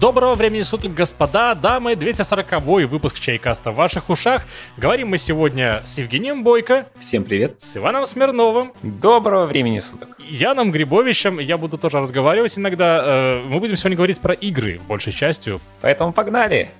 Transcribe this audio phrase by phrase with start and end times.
[0.00, 4.44] Доброго времени суток, господа, дамы, 240 выпуск Чайкаста в ваших ушах.
[4.76, 6.86] Говорим мы сегодня с Евгением Бойко.
[6.98, 7.62] Всем привет.
[7.62, 8.72] С Иваном Смирновым.
[8.82, 10.08] Доброго времени суток.
[10.18, 11.38] Яном Грибовичем.
[11.38, 13.02] Я буду тоже разговаривать иногда.
[13.04, 15.60] Э, мы будем сегодня говорить про игры, большей частью.
[15.80, 16.72] Поэтому погнали.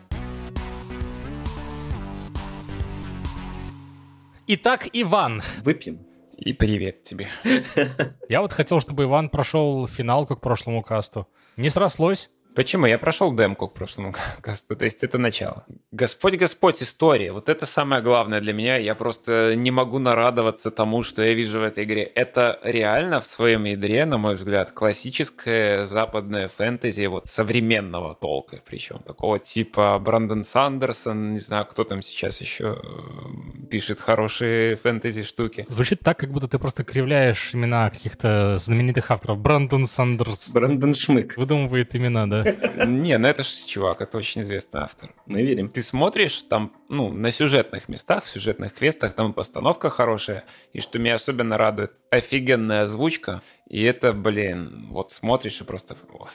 [4.49, 5.41] Итак, Иван.
[5.63, 6.01] Выпьем.
[6.37, 7.29] И привет тебе.
[8.29, 11.29] Я вот хотел, чтобы Иван прошел финалку к прошлому касту.
[11.57, 12.31] Не срослось.
[12.55, 12.87] Почему?
[12.87, 15.65] Я прошел демку к прошлому касту, то есть это начало.
[15.91, 17.33] Господь, Господь, история.
[17.33, 18.77] Вот это самое главное для меня.
[18.77, 22.03] Я просто не могу нарадоваться тому, что я вижу в этой игре.
[22.03, 28.99] Это реально в своем ядре, на мой взгляд, классическое западное фэнтези, вот современного толка, причем
[29.01, 35.67] такого типа Брандон Сандерсон, не знаю, кто там сейчас еще э, пишет хорошие фэнтези штуки.
[35.69, 39.39] Звучит так, как будто ты просто кривляешь имена каких-то знаменитых авторов.
[39.39, 40.53] Брандон Сандерс.
[40.53, 41.37] Брандон Шмык.
[41.37, 42.44] Выдумывает имена, да.
[42.87, 45.15] Не, ну это же чувак, это очень известный автор.
[45.27, 45.69] Мы верим.
[45.69, 50.99] Ты смотришь там, ну, на сюжетных местах, в сюжетных квестах, там постановка хорошая, и что
[50.99, 56.31] меня особенно радует, офигенная озвучка, и это, блин, вот смотришь и просто вот,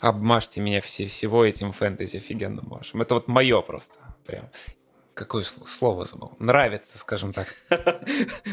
[0.00, 3.02] обмажьте меня все, всего этим фэнтези офигенным вашим.
[3.02, 4.48] Это вот мое просто, прям.
[5.14, 6.36] Какое слово забыл?
[6.38, 7.48] Нравится, скажем так.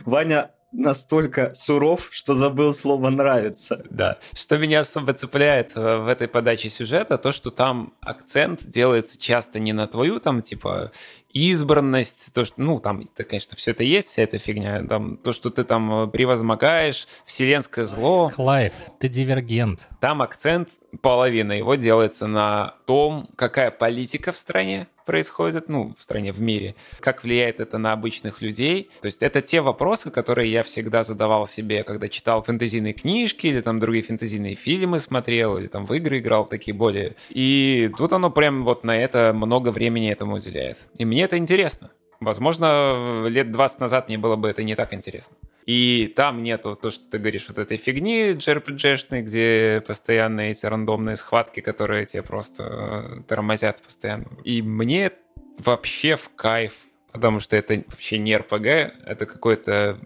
[0.05, 3.83] Ваня настолько суров, что забыл слово «нравится».
[3.89, 4.17] Да.
[4.33, 9.59] Что меня особо цепляет э, в этой подаче сюжета, то, что там акцент делается часто
[9.59, 10.91] не на твою, там, типа,
[11.35, 15.33] избранность, то, что, ну, там, это, конечно, все это есть, вся эта фигня, там, то,
[15.33, 18.31] что ты там э, превозмогаешь, вселенское зло.
[18.33, 19.89] Клайв, ты дивергент.
[19.99, 20.69] Там акцент,
[21.01, 26.75] половина его делается на том, какая политика в стране, происходит, ну, в стране, в мире,
[26.99, 28.89] как влияет это на обычных людей.
[29.01, 33.61] То есть это те вопросы, которые я всегда задавал себе, когда читал фэнтезийные книжки или
[33.61, 37.15] там другие фэнтезийные фильмы смотрел, или там в игры играл такие более.
[37.29, 40.89] И тут оно прям вот на это много времени этому уделяет.
[40.97, 41.91] И мне это интересно.
[42.19, 45.35] Возможно, лет 20 назад мне было бы это не так интересно.
[45.65, 51.15] И там нету то, что ты говоришь, вот этой фигни JRPG-шной, где постоянно эти рандомные
[51.15, 54.27] схватки, которые тебе просто э, тормозят постоянно.
[54.43, 55.11] И мне
[55.57, 56.73] вообще в кайф,
[57.11, 59.97] потому что это вообще не RPG, это какой-то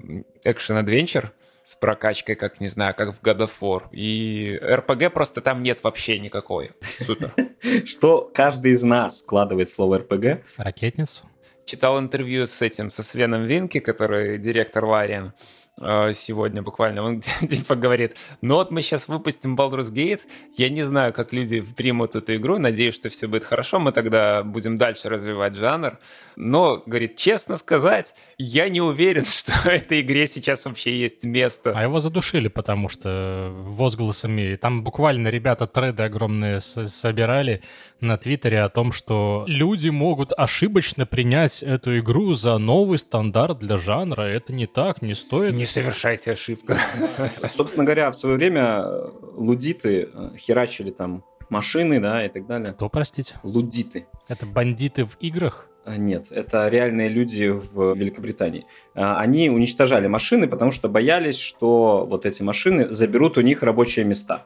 [0.44, 1.32] экшен-адвенчер,
[1.70, 3.84] с прокачкой, как, не знаю, как в God of War.
[3.92, 6.72] И RPG просто там нет вообще никакой.
[6.82, 7.32] Супер.
[7.86, 10.42] Что каждый из нас вкладывает слово RPG?
[10.58, 11.26] Ракетницу
[11.66, 15.34] читал интервью с этим, со Свеном Винки, который директор Лариан.
[15.82, 17.04] Э, сегодня буквально.
[17.04, 20.22] Он типа говорит, ну вот мы сейчас выпустим Baldur's Gate,
[20.56, 24.44] я не знаю, как люди примут эту игру, надеюсь, что все будет хорошо, мы тогда
[24.44, 26.00] будем дальше развивать жанр.
[26.36, 31.74] Но, говорит, честно сказать, я не уверен, что этой игре сейчас вообще есть место.
[31.76, 37.62] А его задушили, потому что возгласами, там буквально ребята треды огромные собирали
[38.02, 43.78] на Твиттере о том, что люди могут ошибочно принять эту игру за новый стандарт для
[43.78, 44.24] жанра.
[44.24, 45.54] Это не так, не стоит.
[45.54, 46.74] Не совершайте ошибку.
[47.50, 52.72] Собственно говоря, в свое время э, лудиты э, херачили там машины, да, и так далее.
[52.74, 53.36] Кто, простите?
[53.44, 54.08] Лудиты.
[54.28, 55.68] Это бандиты в играх?
[55.86, 58.66] А, нет, это реальные люди в Великобритании.
[58.94, 64.06] А, они уничтожали машины, потому что боялись, что вот эти машины заберут у них рабочие
[64.06, 64.46] места.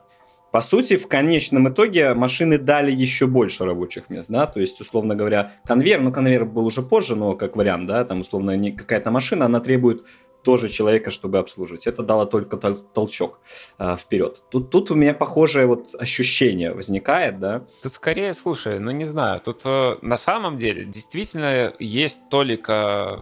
[0.54, 5.16] По сути, в конечном итоге машины дали еще больше рабочих мест, да, то есть, условно
[5.16, 9.46] говоря, конвейер, ну, конвейер был уже позже, но как вариант, да, там, условно, какая-то машина,
[9.46, 10.04] она требует
[10.44, 11.88] тоже человека, чтобы обслуживать.
[11.88, 13.40] Это дало только тол- толчок
[13.80, 14.42] э, вперед.
[14.50, 17.64] Тут, тут у меня похожее вот ощущение возникает, да.
[17.82, 23.20] Тут скорее, слушай, ну не знаю, тут э, на самом деле действительно есть только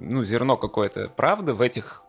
[0.00, 2.02] ну, зерно какое-то правды в этих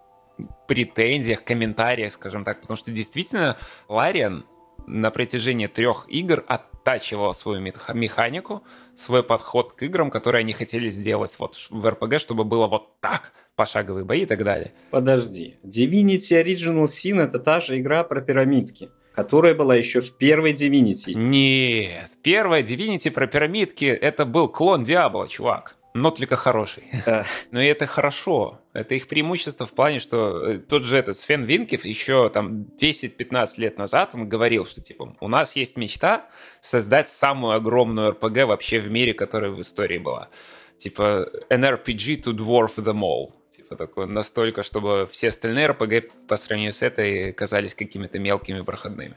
[0.67, 3.57] претензиях, комментариях, скажем так, потому что действительно
[3.87, 4.45] Лариан
[4.87, 6.43] на протяжении трех игр
[6.83, 8.63] оттачивал свою механику,
[8.95, 13.31] свой подход к играм, которые они хотели сделать вот в RPG, чтобы было вот так,
[13.55, 14.73] пошаговые бои и так далее.
[14.91, 20.53] Подожди, Divinity Original Sin это та же игра про пирамидки которая была еще в первой
[20.53, 21.13] Divinity.
[21.13, 26.83] Нет, первая Divinity про пирамидки это был клон Диабло, чувак но только хороший.
[27.51, 28.61] Но и это хорошо.
[28.73, 33.47] Это их преимущество в плане, что э, тот же этот Свен Винкев еще там 10-15
[33.57, 36.27] лет назад он говорил, что типа у нас есть мечта
[36.61, 40.29] создать самую огромную RPG вообще в мире, которая в истории была.
[40.77, 43.31] Типа an RPG to dwarf them all.
[43.51, 49.15] Типа такое настолько, чтобы все остальные RPG по сравнению с этой казались какими-то мелкими проходными.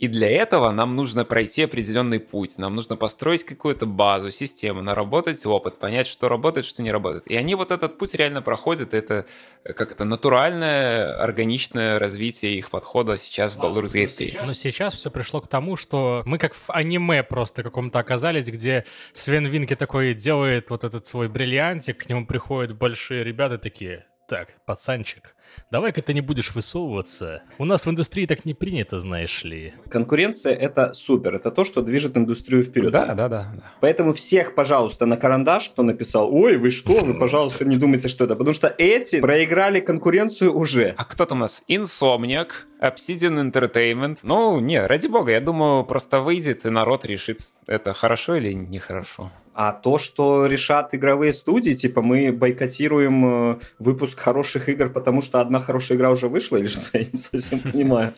[0.00, 5.44] И для этого нам нужно пройти определенный путь, нам нужно построить какую-то базу, систему, наработать
[5.44, 7.26] опыт, понять, что работает, что не работает.
[7.26, 9.26] И они вот этот путь реально проходят, это
[9.62, 14.38] как это натуральное, органичное развитие их подхода сейчас в Baldur's Gate 3.
[14.46, 18.86] Но сейчас все пришло к тому, что мы как в аниме просто каком-то оказались, где
[19.12, 24.54] Свен Винки такой делает вот этот свой бриллиантик, к нему приходят большие ребята такие, так,
[24.64, 25.34] пацанчик,
[25.72, 27.42] давай-ка ты не будешь высовываться.
[27.58, 29.74] У нас в индустрии так не принято, знаешь ли.
[29.90, 32.92] Конкуренция— это супер, это то, что движет индустрию вперед.
[32.92, 33.52] Да, да, да.
[33.56, 33.64] да.
[33.80, 38.24] Поэтому всех, пожалуйста, на карандаш, кто написал, ой, вы что, вы, пожалуйста, не думайте, что
[38.24, 38.36] это.
[38.36, 40.94] Потому что эти проиграли конкуренцию уже.
[40.96, 41.64] А кто там у нас?
[41.68, 42.50] Insomniac,
[42.80, 44.20] Obsidian Entertainment.
[44.22, 49.32] Ну, не, ради бога, я думаю, просто выйдет, и народ решит, это хорошо или нехорошо.
[49.52, 55.40] А то, что решат игровые студии, типа мы бойкотируем э, выпуск хороших игр, потому что
[55.40, 58.14] одна хорошая игра уже вышла, или что, я не совсем понимаю.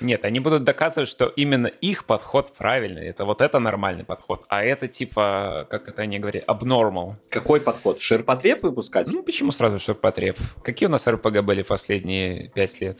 [0.00, 3.06] Нет, они будут доказывать, что именно их подход правильный.
[3.06, 4.44] Это вот это нормальный подход.
[4.48, 7.14] А это типа, как это они говорят, abnormal.
[7.28, 8.00] Какой подход?
[8.00, 9.10] Ширпотреб выпускать?
[9.12, 10.38] Ну, почему сразу ширпотреб?
[10.62, 12.98] Какие у нас РПГ были последние пять лет?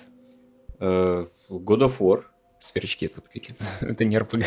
[0.81, 2.25] Э, God of War.
[2.67, 3.65] Сверчки тут какие-то.
[3.81, 4.45] Это не РПГ.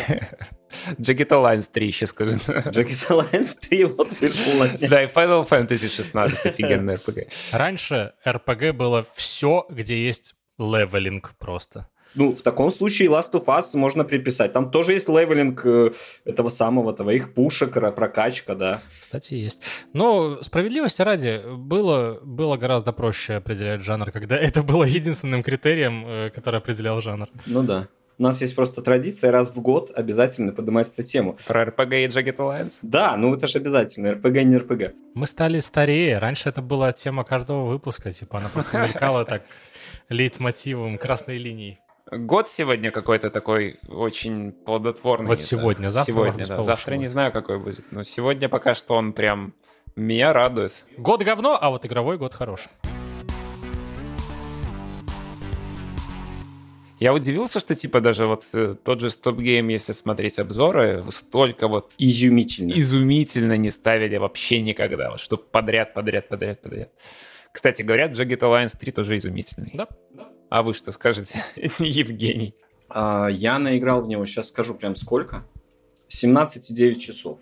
[0.98, 2.34] Jagged Alliance 3 еще скажи.
[2.34, 4.88] Jagged Alliance 3 вот вышел.
[4.88, 7.32] Да, и Final Fantasy 16 офигенный РПГ.
[7.52, 11.88] Раньше РПГ было все, где есть leveling просто.
[12.14, 14.52] Ну, в таком случае Last of Us можно приписать.
[14.52, 15.92] Там тоже есть leveling э,
[16.24, 18.80] этого самого, твоих пушек, прокачка, да.
[19.00, 19.62] Кстати, есть.
[19.92, 26.30] Но справедливости ради, было, было гораздо проще определять жанр, когда это было единственным критерием, э,
[26.30, 27.28] который определял жанр.
[27.46, 27.86] Ну да.
[28.20, 31.38] У нас есть просто традиция раз в год обязательно поднимать эту тему.
[31.46, 32.74] Про RPG и Jagged Alliance?
[32.82, 34.08] Да, ну это же обязательно.
[34.08, 34.92] RPG не RPG.
[35.14, 36.18] Мы стали старее.
[36.18, 38.12] Раньше это была тема каждого выпуска.
[38.12, 39.44] Типа она просто мелькала так
[40.10, 41.78] лейтмотивом красной линии.
[42.12, 45.26] Год сегодня какой-то такой очень плодотворный.
[45.26, 46.60] Вот сегодня, завтра Сегодня, да.
[46.60, 47.90] Завтра не знаю, какой будет.
[47.90, 49.54] Но сегодня пока что он прям
[49.96, 50.84] меня радует.
[50.98, 52.68] Год говно, а вот игровой год хорош.
[57.00, 61.66] Я удивился, что типа даже вот э, тот же Stop Game, если смотреть обзоры, столько
[61.66, 66.90] вот изумительно, изумительно не ставили вообще никогда, вот, что подряд, подряд, подряд, подряд.
[67.52, 69.70] Кстати, говорят, Jagged Alliance 3 тоже изумительный.
[69.72, 69.88] Да.
[70.50, 71.42] А вы что скажете,
[71.78, 72.54] Евгений?
[72.90, 75.46] А, я наиграл в него, сейчас скажу прям сколько.
[76.10, 77.38] 17,9 часов.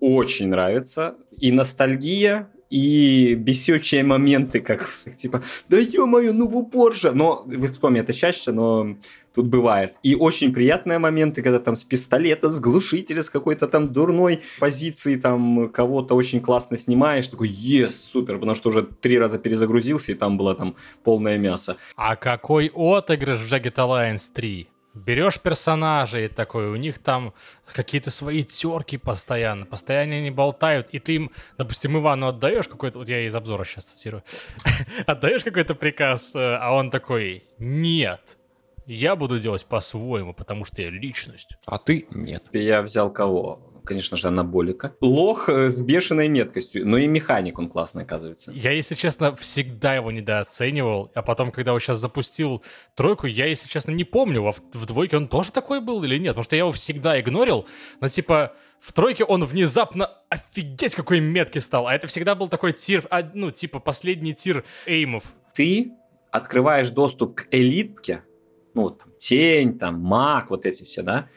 [0.00, 1.16] Очень нравится.
[1.32, 7.12] И ностальгия, и бесючие моменты, как типа, да ё-моё, ну в упор же.
[7.12, 8.96] Но в XCOM это чаще, но
[9.34, 9.94] тут бывает.
[10.02, 15.16] И очень приятные моменты, когда там с пистолета, с глушителя, с какой-то там дурной позиции
[15.16, 17.28] там кого-то очень классно снимаешь.
[17.28, 20.74] Такой, ес, супер, потому что уже три раза перезагрузился, и там было там
[21.04, 21.76] полное мясо.
[21.96, 24.71] А какой отыгрыш в Jagged Alliance 3?
[24.94, 27.32] Берешь персонажей такой, у них там
[27.72, 33.08] какие-то свои терки постоянно, постоянно они болтают, и ты им, допустим, Ивану отдаешь какой-то, вот
[33.08, 34.22] я из обзора сейчас цитирую,
[35.06, 38.36] отдаешь какой-то приказ, э, а он такой, нет,
[38.86, 41.56] я буду делать по-своему, потому что я личность.
[41.66, 42.48] А ты нет.
[42.52, 43.71] Я взял кого?
[43.84, 44.94] Конечно же, анаболика.
[45.00, 48.52] Лох э, с бешеной меткостью, но и механик он классный, оказывается.
[48.52, 52.62] Я, если честно, всегда его недооценивал, а потом, когда он сейчас запустил
[52.94, 56.30] тройку, я, если честно, не помню, в, в двойке он тоже такой был или нет,
[56.30, 57.66] потому что я его всегда игнорил,
[58.00, 62.72] но типа в тройке он внезапно офигеть какой меткий стал, а это всегда был такой
[62.72, 65.22] тир, а, ну, типа последний тир эймов.
[65.54, 65.92] Ты
[66.32, 68.24] открываешь доступ к элитке,
[68.74, 71.28] ну, там, тень, там, маг, вот эти все, да,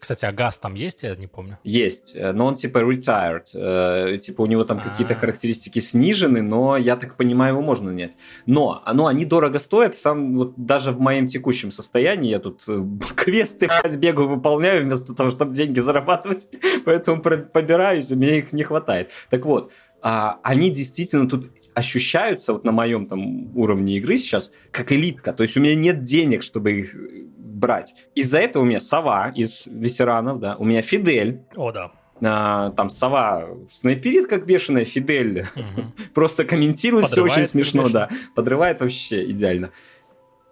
[0.00, 1.58] кстати, а газ там есть, я не помню.
[1.62, 5.16] Есть, э, но он типа retired, э, типа у него там какие-то а.
[5.16, 8.16] характеристики снижены, но я так понимаю, его можно нанять.
[8.46, 12.82] Но, но они дорого стоят, сам вот даже в моем текущем состоянии я тут э,
[13.14, 16.48] квесты бегу выполняю вместо того, чтобы деньги зарабатывать,
[16.84, 19.10] поэтому побираюсь, у меня их не хватает.
[19.28, 19.70] Так вот,
[20.02, 25.32] а, они действительно тут ощущаются вот на моем там уровне игры сейчас как элитка.
[25.32, 26.94] То есть у меня нет денег, чтобы их
[27.36, 27.94] брать.
[28.14, 31.42] Из-за этого у меня Сова из ветеранов, да, у меня Фидель.
[31.54, 31.92] О, да.
[32.22, 35.82] А, там сова снайперит как бешеная, Фидель угу.
[36.14, 39.70] просто комментирует все очень смешно, да, подрывает вообще идеально.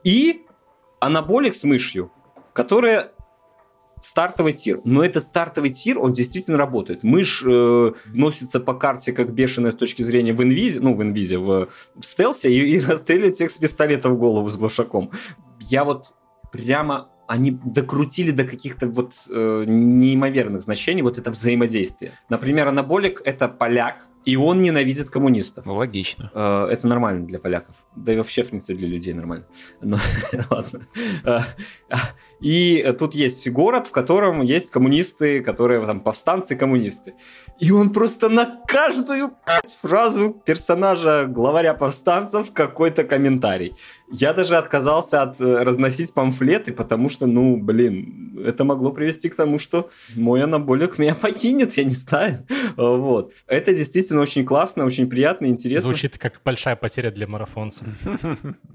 [0.05, 0.43] И
[1.01, 2.11] анаболик с мышью,
[2.55, 3.13] которая
[4.03, 4.81] стартовый тир.
[4.85, 7.03] Но этот стартовый тир, он действительно работает.
[7.03, 11.39] Мышь э, носится по карте как бешеная с точки зрения в инвизе, ну, в инвизе,
[11.39, 15.11] в, в стелсе, и, и расстреливает всех с пистолета в голову с глушаком.
[15.61, 16.13] Я вот
[16.53, 22.13] прямо они докрутили до каких-то вот э, неимоверных значений вот это взаимодействие.
[22.31, 25.67] Например, анаболик— это поляк, и он ненавидит коммунистов.
[25.67, 26.31] Ну, логично.
[26.35, 27.75] Э, это нормально для поляков.
[27.97, 29.47] Да и вообще, в принципе, для людей нормально.
[29.81, 29.99] Но,
[30.51, 30.81] ладно.
[31.25, 31.41] Э,
[32.41, 37.15] и тут есть город, в котором есть коммунисты, которые там повстанцы-коммунисты.
[37.59, 39.33] И он просто на каждую
[39.81, 43.75] фразу персонажа главаря повстанцев какой-то комментарий.
[44.11, 49.37] Я даже отказался от э, разносить памфлеты, потому что, ну, блин, это могло привести к
[49.37, 52.47] тому, что мой анаболик меня покинет, я не знаю.
[52.77, 53.33] Вот.
[53.47, 55.91] Это действительно очень классно, очень приятно, интересно.
[55.91, 57.85] Звучит как большая потеря для марафонца.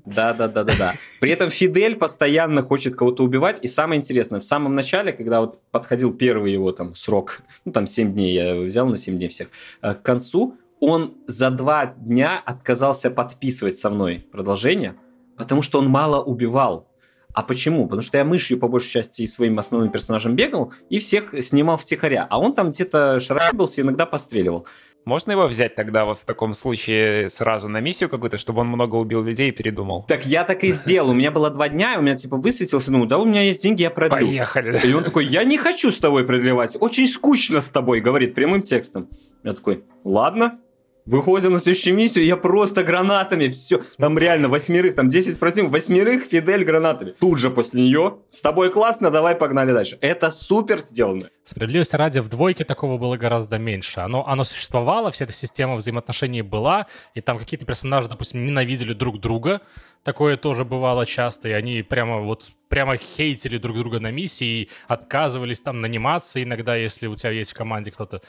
[0.05, 0.93] Да, да, да, да, да.
[1.19, 3.59] При этом Фидель постоянно хочет кого-то убивать.
[3.61, 7.87] И самое интересное, в самом начале, когда вот подходил первый его там срок, ну там
[7.87, 9.47] 7 дней, я взял на 7 дней всех,
[9.81, 14.95] э, к концу он за два дня отказался подписывать со мной продолжение,
[15.37, 16.87] Потому что он мало убивал.
[17.33, 17.85] А почему?
[17.85, 21.77] Потому что я мышью по большей части и своим основным персонажем бегал и всех снимал
[21.77, 22.27] втихаря.
[22.29, 24.67] А он там где-то шарабился и иногда постреливал.
[25.05, 28.95] Можно его взять тогда вот в таком случае сразу на миссию какую-то, чтобы он много
[28.95, 30.05] убил людей и передумал?
[30.07, 31.09] Так я так и сделал.
[31.09, 33.61] У меня было два дня, и у меня типа высветился, ну да, у меня есть
[33.63, 34.25] деньги, я продлю.
[34.27, 34.79] Поехали.
[34.87, 38.61] И он такой, я не хочу с тобой продлевать, очень скучно с тобой, говорит прямым
[38.61, 39.09] текстом.
[39.43, 40.59] Я такой, ладно,
[41.05, 46.23] Выходим на следующую миссию, я просто гранатами, все, там реально восьмерых, там 10 противников, восьмерых
[46.23, 47.13] Фидель гранатами.
[47.19, 49.97] Тут же после нее, с тобой классно, давай погнали дальше.
[49.99, 51.29] Это супер сделано.
[51.43, 53.99] Справедливости ради, в двойке такого было гораздо меньше.
[53.99, 59.19] Оно, оно существовало, вся эта система взаимоотношений была, и там какие-то персонажи, допустим, ненавидели друг
[59.19, 59.59] друга,
[60.03, 64.69] такое тоже бывало часто, и они прямо вот прямо хейтили друг друга на миссии и
[64.87, 68.21] отказывались там наниматься иногда, если у тебя есть в команде кто-то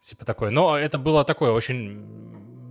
[0.00, 0.50] Типа такой.
[0.50, 2.02] Но это было такое очень,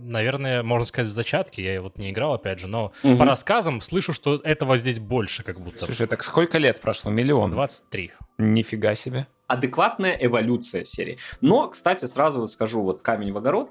[0.02, 1.62] наверное, можно сказать, в зачатке.
[1.62, 3.16] Я вот не играл, опять же, но угу.
[3.16, 5.84] по рассказам слышу, что этого здесь больше как будто.
[5.84, 7.10] Слушай, так сколько лет прошло?
[7.10, 7.52] Миллион?
[7.52, 8.12] 23.
[8.38, 9.28] Нифига себе.
[9.46, 11.18] Адекватная эволюция серии.
[11.40, 13.70] Но, кстати, сразу скажу, вот камень в огород.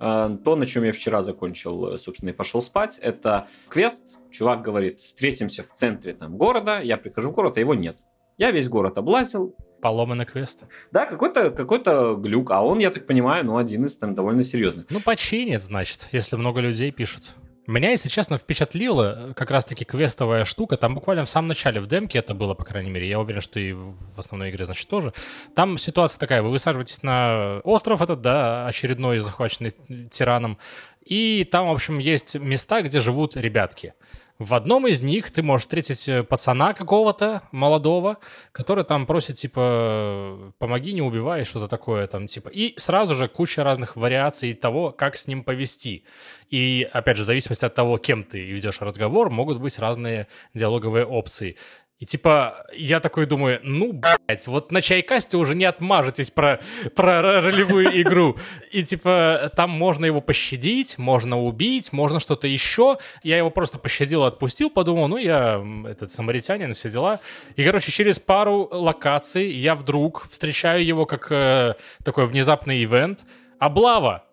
[0.00, 4.18] Э, то, на чем я вчера закончил, собственно, и пошел спать, это квест.
[4.30, 6.80] Чувак говорит, встретимся в центре там, города.
[6.80, 7.98] Я прихожу в город, а его нет.
[8.38, 10.64] Я весь город облазил, Поломанный квест.
[10.92, 11.80] Да, какой-то какой
[12.20, 14.86] глюк, а он, я так понимаю, ну, один из там довольно серьезных.
[14.90, 17.30] Ну, починит, значит, если много людей пишут.
[17.70, 20.76] Меня, если честно, впечатлила э, как раз-таки квестовая штука.
[20.76, 23.08] Там буквально в самом начале, в демке это было, по крайней мере.
[23.08, 25.12] Я уверен, что и в основной игре, значит, тоже.
[25.54, 26.42] Там ситуация такая.
[26.42, 29.72] Вы высаживаетесь на остров этот, да, очередной захваченный
[30.10, 30.58] тираном.
[31.04, 33.94] И там, в общем, есть места, где живут ребятки.
[34.40, 38.16] В одном из них ты можешь встретить э, пацана какого-то молодого,
[38.52, 42.48] который там просит, типа, помоги, не убивай, что-то такое там, типа.
[42.48, 46.04] И сразу же куча разных вариаций того, как с ним повести.
[46.48, 51.04] И, опять же, в зависимости от того, кем ты ведешь разговор, могут быть разные диалоговые
[51.04, 51.58] опции.
[52.00, 56.58] И типа, я такой думаю, ну, блядь, вот на чайкасте уже не отмажетесь про,
[56.96, 58.38] про ролевую игру.
[58.72, 62.96] И типа, там можно его пощадить, можно убить, можно что-то еще.
[63.22, 67.20] Я его просто пощадил, отпустил, подумал, ну, я этот самаритянин, все дела.
[67.56, 73.26] И, короче, через пару локаций я вдруг встречаю его как э, такой внезапный ивент.
[73.58, 74.24] Облава!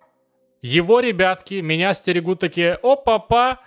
[0.62, 3.60] Его ребятки меня стерегут такие, опа-па,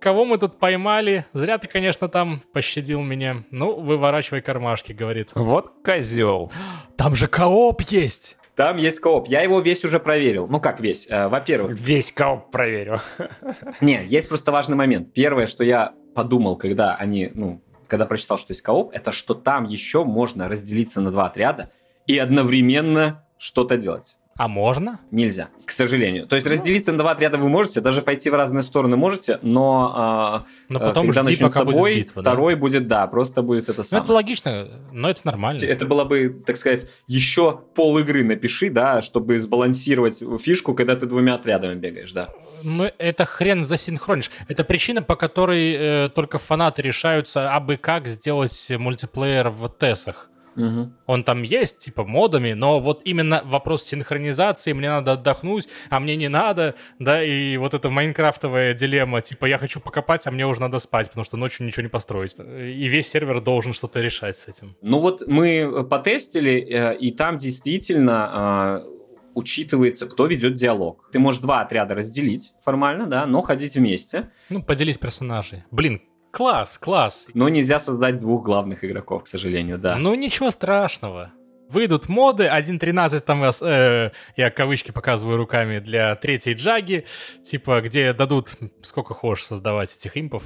[0.00, 1.26] Кого мы тут поймали?
[1.32, 3.44] Зря ты, конечно, там пощадил меня.
[3.50, 5.30] Ну, выворачивай кармашки, говорит.
[5.34, 6.52] Вот козел.
[6.96, 8.36] Там же кооп есть.
[8.54, 9.26] Там есть кооп.
[9.26, 10.46] Я его весь уже проверил.
[10.46, 11.08] Ну как весь?
[11.10, 11.78] Э, во-первых...
[11.78, 12.98] Весь кооп проверил.
[13.80, 15.12] Не, есть просто важный момент.
[15.12, 19.64] Первое, что я подумал, когда они, ну, когда прочитал, что есть кооп, это что там
[19.64, 21.70] еще можно разделиться на два отряда
[22.06, 24.18] и одновременно что-то делать.
[24.38, 25.00] А можно?
[25.10, 26.28] Нельзя, к сожалению.
[26.28, 30.46] То есть разделиться на два отряда вы можете, даже пойти в разные стороны можете, но,
[30.46, 32.60] э, но потом когда жди, начнется бой, будет битва, второй да?
[32.60, 34.00] будет, да, просто будет это самое.
[34.00, 35.64] Ну, это логично, но это нормально.
[35.64, 41.06] Это было бы, так сказать, еще пол игры напиши, да, чтобы сбалансировать фишку, когда ты
[41.06, 42.28] двумя отрядами бегаешь, да.
[42.62, 44.30] Ну, это хрен засинхронишь.
[44.46, 50.30] Это причина, по которой э, только фанаты решаются, абы как сделать мультиплеер в ТЭСах.
[50.58, 50.92] Угу.
[51.06, 56.16] Он там есть, типа, модами, но вот именно вопрос синхронизации, мне надо отдохнуть, а мне
[56.16, 60.60] не надо, да, и вот эта майнкрафтовая дилемма, типа, я хочу покопать, а мне уже
[60.60, 62.36] надо спать, потому что ночью ничего не построить.
[62.38, 64.76] И весь сервер должен что-то решать с этим.
[64.82, 68.84] Ну вот мы потестили, э, и там действительно а,
[69.38, 71.08] учитывается, кто ведет диалог.
[71.12, 74.30] Ты можешь два отряда разделить формально, да, но ходить вместе.
[74.48, 75.64] Ну, поделись персонажей.
[75.70, 76.02] Блин,
[76.38, 77.30] Класс, класс.
[77.34, 79.96] Но нельзя создать двух главных игроков, к сожалению, да.
[79.96, 81.32] Ну ничего страшного.
[81.68, 87.06] Выйдут моды, 1.13 там, э, я кавычки показываю руками, для третьей джаги,
[87.42, 90.44] типа, где дадут сколько хочешь создавать этих импов.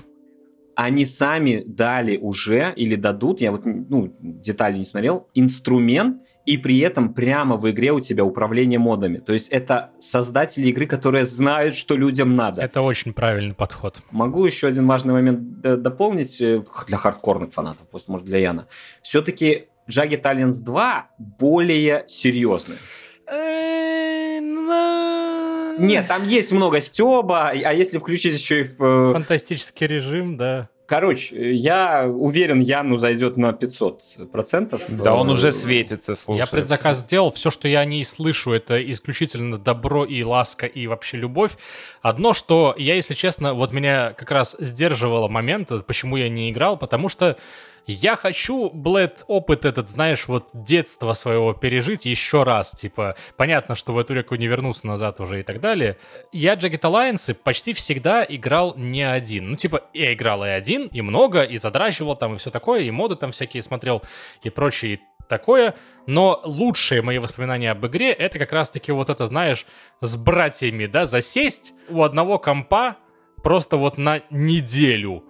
[0.77, 6.79] они сами дали уже или дадут, я вот ну, детали не смотрел, инструмент, и при
[6.81, 9.19] этом прямо в игре у тебя управление модами.
[9.19, 12.63] То есть это создатели игры, которые знают, что людям надо.
[12.63, 14.03] Это очень правильный подход.
[14.11, 18.67] Могу еще один важный момент дополнить э, для хардкорных фанатов, пусть может для Яна.
[19.03, 22.77] Все-таки Jagged Alliance 2 более серьезный.
[23.27, 24.41] Э,
[25.79, 28.71] Нет, там есть много стеба, а если включить еще и...
[28.79, 30.69] Э, Фантастический режим, да.
[30.87, 34.83] Короче, я уверен, Яну зайдет на 500%.
[35.03, 36.41] Да, он уже светится, слушай.
[36.41, 37.31] Я предзаказ сделал.
[37.31, 41.53] Все, что я о ней слышу, это исключительно добро и ласка и вообще любовь.
[42.03, 46.77] Одно, что я, если честно, вот меня как раз сдерживало момент, почему я не играл,
[46.77, 47.39] потому что
[47.87, 52.73] я хочу, Блэд, опыт этот, знаешь, вот детства своего пережить еще раз.
[52.73, 55.99] Типа, понятно, что в эту реку не вернуться назад уже и так далее.
[56.33, 59.51] Я Jagged Alliance почти всегда играл не один.
[59.51, 62.91] Ну, типа, я играл и один, и много, и задрачивал там, и все такое, и
[62.91, 64.03] моды там всякие смотрел,
[64.43, 65.75] и прочее, такое.
[66.07, 69.67] Но лучшие мои воспоминания об игре это как раз-таки вот это, знаешь,
[70.01, 72.97] с братьями, да, засесть у одного компа
[73.43, 75.25] просто вот на неделю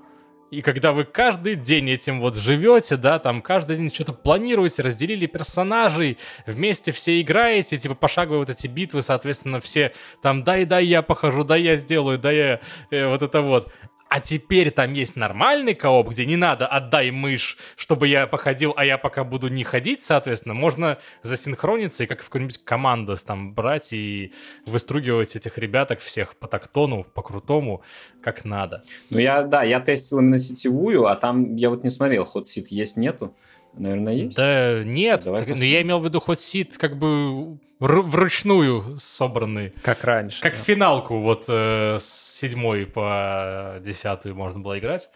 [0.52, 5.24] и когда вы каждый день этим вот живете, да, там каждый день что-то планируете, разделили
[5.24, 11.00] персонажей, вместе все играете, типа пошаговые вот эти битвы, соответственно, все там дай, дай, я
[11.00, 13.72] похожу, дай, я сделаю, дай, я э, вот это вот.
[14.14, 18.84] А теперь там есть нормальный кооп, где не надо отдай мышь, чтобы я походил, а
[18.84, 23.94] я пока буду не ходить, соответственно, можно засинхрониться и как в какую-нибудь команду там брать
[23.94, 24.34] и
[24.66, 27.80] выстругивать этих ребяток всех по тактону, по крутому,
[28.20, 28.84] как надо.
[29.08, 32.68] Ну я, да, я тестил именно сетевую, а там я вот не смотрел, ход сит
[32.68, 33.34] есть, нету.
[33.74, 34.36] Наверное, есть?
[34.36, 39.72] Да нет, Давай но я имел в виду хоть сит как бы вручную собранный.
[39.82, 40.40] Как раньше.
[40.40, 40.58] Как да.
[40.58, 45.10] финалку вот э, с седьмой по десятую можно было играть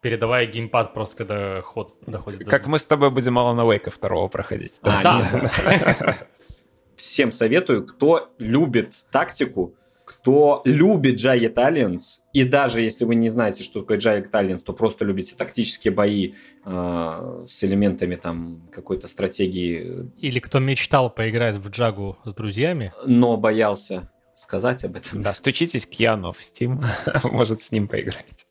[0.00, 2.70] передавая геймпад просто когда ход доходит Как до...
[2.70, 4.78] мы с тобой будем Алана Уэйка второго проходить.
[4.82, 6.16] А, да.
[6.96, 9.74] Всем советую, кто любит тактику,
[10.08, 14.72] кто любит Jagged Alliance, и даже если вы не знаете, что такое Jagged Alliance, то
[14.72, 16.32] просто любите тактические бои
[16.64, 20.10] э, с элементами там какой-то стратегии.
[20.16, 22.94] Или кто мечтал поиграть в Джагу с друзьями.
[23.04, 25.20] Но боялся сказать об этом.
[25.20, 26.82] Да, стучитесь к Яну в Steam,
[27.24, 28.46] может с ним поиграть.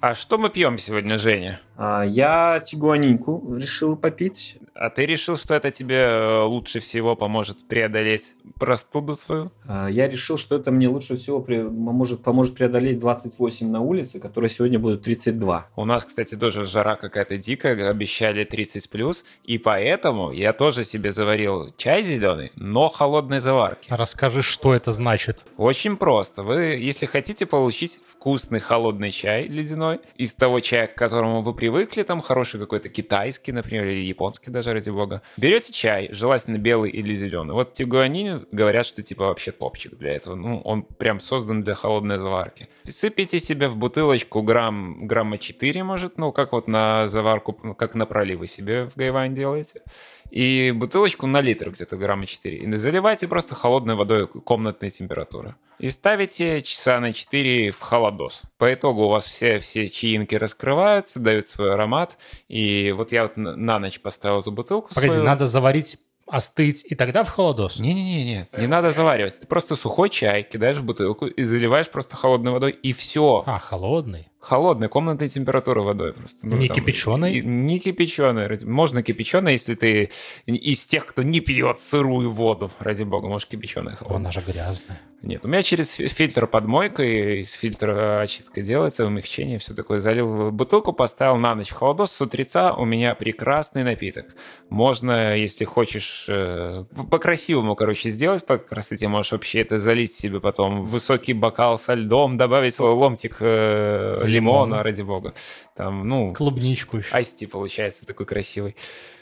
[0.00, 1.60] А что мы пьем сегодня, Женя?
[1.76, 4.58] А, я тигуанинку решил попить.
[4.78, 9.50] А ты решил, что это тебе э, лучше всего поможет преодолеть простуду свою?
[9.66, 14.50] А, я решил, что это мне лучше всего поможет, поможет преодолеть 28 на улице, которые
[14.50, 15.68] сегодня будут 32.
[15.76, 21.10] У нас, кстати, тоже жара какая-то дикая, обещали 30 плюс, и поэтому я тоже себе
[21.10, 23.88] заварил чай зеленый, но холодной заварки.
[23.90, 25.46] Расскажи, что это значит.
[25.56, 26.42] Очень просто.
[26.42, 32.02] Вы, если хотите получить вкусный холодный чай ледяной из того чая, к которому вы привыкли,
[32.02, 35.22] там хороший какой-то китайский, например, или японский даже, ради бога.
[35.36, 37.54] Берете чай, желательно белый или зеленый.
[37.54, 40.34] Вот тигуанин говорят, что типа вообще топчик для этого.
[40.34, 42.68] Ну, он прям создан для холодной заварки.
[42.84, 48.06] Сыпите себе в бутылочку грамм, грамма 4, может, ну, как вот на заварку, как на
[48.06, 49.82] проливы себе в гайвань делаете
[50.30, 52.56] и бутылочку на литр где-то грамма 4.
[52.56, 55.54] И заливайте просто холодной водой комнатной температуры.
[55.78, 58.42] И ставите часа на 4 в холодос.
[58.58, 62.16] По итогу у вас все, все чаинки раскрываются, дают свой аромат.
[62.48, 65.26] И вот я вот на ночь поставил эту бутылку Погоди, свою.
[65.26, 67.78] надо заварить остыть и тогда в холодос?
[67.78, 69.38] Не-не-не, не не надо заваривать.
[69.38, 73.44] Ты просто сухой чай кидаешь в бутылку и заливаешь просто холодной водой, и все.
[73.46, 74.28] А, холодный?
[74.46, 76.46] Холодной комнатной температуры водой просто.
[76.46, 77.40] Ну, не там, кипяченой?
[77.40, 78.58] Не кипяченой.
[78.64, 80.10] Можно кипяченой, если ты
[80.46, 82.70] из тех, кто не пьет сырую воду.
[82.78, 83.98] Ради бога, может кипяченая.
[84.08, 85.00] Она же грязная.
[85.22, 89.98] Нет, у меня через фильтр подмойка из фильтра очистка делается, умягчение, все такое.
[89.98, 92.12] Залил в бутылку, поставил на ночь в холодос.
[92.12, 94.36] С утреца у меня прекрасный напиток.
[94.68, 99.08] Можно, если хочешь, э, по-красивому, короче, сделать по красоте.
[99.08, 105.02] Можешь вообще это залить себе потом высокий бокал со льдом, добавить ломтик э, лимона, ради
[105.02, 105.34] бога.
[105.74, 106.32] Там, ну...
[106.32, 107.14] Клубничку еще.
[107.14, 108.76] Айсти получается такой красивый.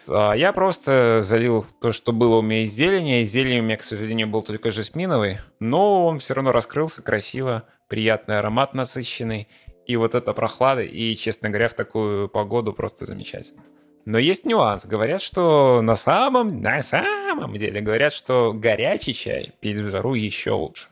[0.08, 3.22] А я просто залил то, что было у меня из зелени.
[3.22, 7.64] Из зелени у меня, к сожалению, был только жасминовый, но он все равно раскрылся красиво,
[7.88, 9.48] приятный аромат насыщенный.
[9.86, 13.62] И вот эта прохлада, и, честно говоря, в такую погоду просто замечательно.
[14.06, 14.84] Но есть нюанс.
[14.84, 20.52] Говорят, что на самом, на самом деле, говорят, что горячий чай пить в жару еще
[20.52, 20.88] лучше.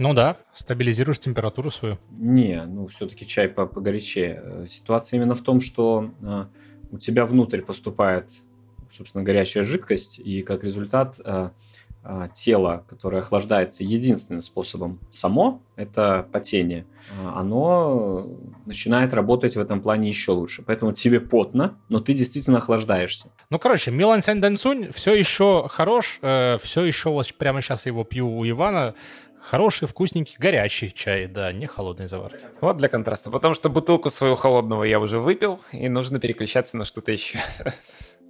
[0.00, 1.98] Ну да, стабилизируешь температуру свою.
[2.10, 4.40] Не, ну все-таки чай погорячее.
[4.42, 6.46] Э, ситуация именно в том, что э,
[6.90, 8.30] у тебя внутрь поступает,
[8.90, 11.50] собственно, горячая жидкость, и как результат э,
[12.02, 16.86] а, тело, которое охлаждается единственным способом само, это потение,
[17.22, 18.26] а, оно
[18.64, 20.62] начинает работать в этом плане еще лучше.
[20.62, 23.28] Поэтому тебе потно, но ты действительно охлаждаешься.
[23.50, 28.02] Ну, короче, Милан Сянь Дэнсунь все еще хорош, э, все еще вот прямо сейчас его
[28.02, 28.94] пью у Ивана.
[29.42, 32.44] Хороший, вкусненький, горячий чай, да, не холодной заварки.
[32.60, 36.84] Вот для контраста, потому что бутылку своего холодного я уже выпил, и нужно переключаться на
[36.84, 37.38] что-то еще.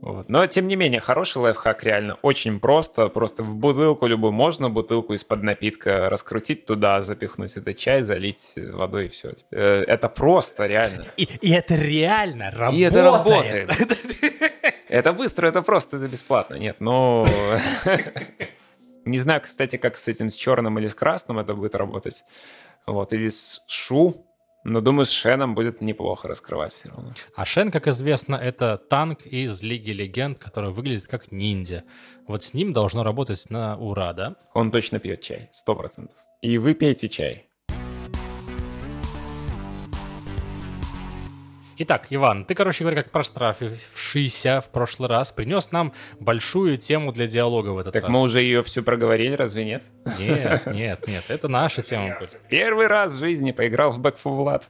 [0.00, 0.30] Вот.
[0.30, 3.08] Но, тем не менее, хороший лайфхак реально очень просто.
[3.08, 9.06] Просто в бутылку любую можно, бутылку из-под напитка раскрутить туда, запихнуть этот чай, залить водой
[9.06, 9.34] и все.
[9.50, 11.04] Э, это просто, реально.
[11.18, 12.80] И, и это реально работает.
[12.80, 13.70] И это работает.
[14.88, 16.56] Это быстро, это просто, это бесплатно.
[16.56, 17.24] Нет, но...
[19.10, 22.24] Не знаю, кстати, как с этим, с черным или с красным это будет работать.
[22.86, 24.24] Вот, или с шу,
[24.62, 27.12] но думаю, с Шеном будет неплохо раскрывать все равно.
[27.34, 31.84] А Шен, как известно, это танк из Лиги Легенд, который выглядит как ниндзя.
[32.28, 34.36] Вот с ним должно работать на ура, да?
[34.54, 36.16] Он точно пьет чай, сто процентов.
[36.40, 37.49] И вы пейте чай.
[41.82, 47.26] Итак, Иван, ты, короче говоря, как проштрафившийся в прошлый раз, принес нам большую тему для
[47.26, 48.08] диалога в этот так раз.
[48.08, 49.82] Так мы уже ее всю проговорили, разве нет?
[50.18, 52.18] Нет, нет, нет, это наша тема.
[52.50, 54.62] Первый раз в жизни поиграл в Back 4 Blood.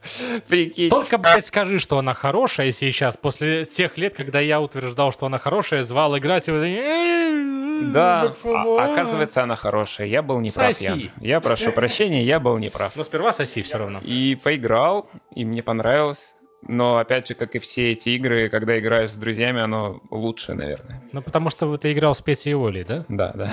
[0.47, 0.89] Прикинь.
[0.89, 5.37] Только, блядь, скажи, что она хорошая сейчас, после тех лет, когда я утверждал, что она
[5.37, 7.91] хорошая, звал играть и вот...
[7.91, 10.07] Да, а, оказывается, она хорошая.
[10.07, 10.79] Я был неправ.
[10.79, 10.97] Я.
[11.19, 12.95] я прошу прощения, я был неправ.
[12.95, 13.99] Но сперва соси все равно.
[14.03, 16.35] И поиграл, и мне понравилось.
[16.67, 21.03] Но, опять же, как и все эти игры, когда играешь с друзьями, оно лучше, наверное.
[21.11, 23.05] Ну, потому что ты играл с Петей и Олей, да?
[23.09, 23.51] Да, да.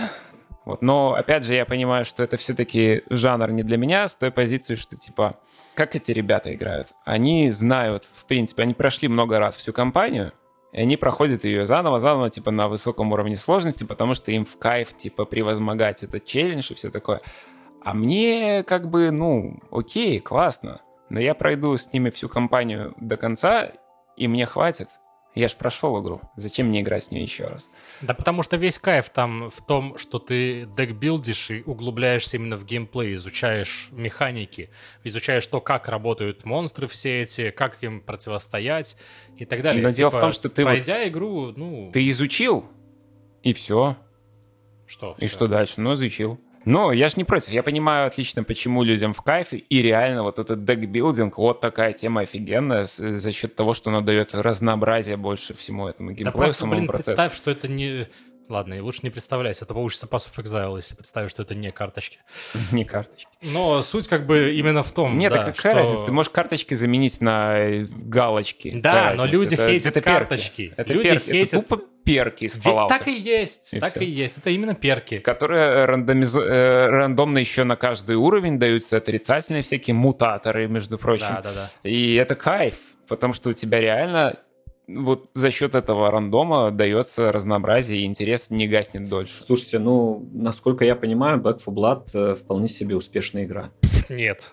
[0.64, 0.82] Вот.
[0.82, 4.74] Но, опять же, я понимаю, что это все-таки жанр не для меня, с той позиции,
[4.74, 5.38] что, типа,
[5.74, 6.88] как эти ребята играют?
[7.06, 10.32] Они знают, в принципе, они прошли много раз всю кампанию,
[10.72, 14.94] и они проходят ее заново-заново, типа, на высоком уровне сложности, потому что им в кайф,
[14.94, 17.22] типа, превозмогать этот челлендж и все такое.
[17.82, 20.82] А мне, как бы, ну, окей, классно.
[21.10, 23.72] Но я пройду с ними всю кампанию до конца,
[24.16, 24.88] и мне хватит.
[25.34, 26.20] Я ж прошел игру.
[26.36, 27.70] Зачем мне играть с ней еще раз?
[28.00, 32.64] Да потому что весь кайф там в том, что ты декбилдишь и углубляешься именно в
[32.64, 34.70] геймплей, изучаешь механики,
[35.04, 38.96] изучаешь то, как работают монстры все эти, как им противостоять
[39.36, 39.82] и так далее.
[39.82, 41.08] Но типа, дело в том, что ты пройдя вот...
[41.08, 41.90] игру, ну...
[41.92, 42.66] Ты изучил,
[43.42, 43.96] и все.
[44.86, 45.14] Что?
[45.18, 45.36] И все?
[45.36, 45.80] что дальше?
[45.80, 46.40] Ну, изучил.
[46.64, 47.50] Но я же не против.
[47.50, 49.58] Я понимаю отлично, почему людям в кайфе.
[49.58, 54.34] И реально вот этот декбилдинг, вот такая тема офигенная за счет того, что она дает
[54.34, 57.16] разнообразие больше всему этому геймплею, да просто, блин, процессу.
[57.16, 58.06] представь, что это не...
[58.48, 61.70] Ладно, и лучше не представляйся, это получится Pass of Exile, если представишь, что это не
[61.70, 62.18] карточки.
[62.72, 63.28] Не карточки.
[63.42, 65.80] Но суть как бы именно в том, Нет, да, так какая что...
[65.80, 66.06] разница?
[66.06, 68.80] Ты можешь карточки заменить на э, галочки.
[68.80, 70.72] Да, но люди это, хейтят это карточки.
[70.78, 71.30] Это люди перки.
[71.30, 71.60] хейтят...
[71.60, 72.88] Это тупо перки из Fallout.
[72.88, 74.00] так и есть, И так всё.
[74.00, 74.38] и есть.
[74.38, 75.18] Это именно перки.
[75.18, 76.40] которые рандомизу...
[76.40, 81.26] э, рандомно еще на каждый уровень даются отрицательные всякие мутаторы, между прочим.
[81.28, 81.70] Да, да, да.
[81.88, 84.38] И это кайф, потому что у тебя реально
[84.86, 89.42] вот за счет этого рандома дается разнообразие, и интерес не гаснет дольше.
[89.42, 93.70] Слушайте, ну, насколько я понимаю, Back 4 Blood э, вполне себе успешная игра.
[94.08, 94.50] Нет.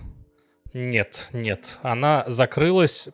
[0.74, 1.78] Нет, нет.
[1.84, 3.08] Она закрылась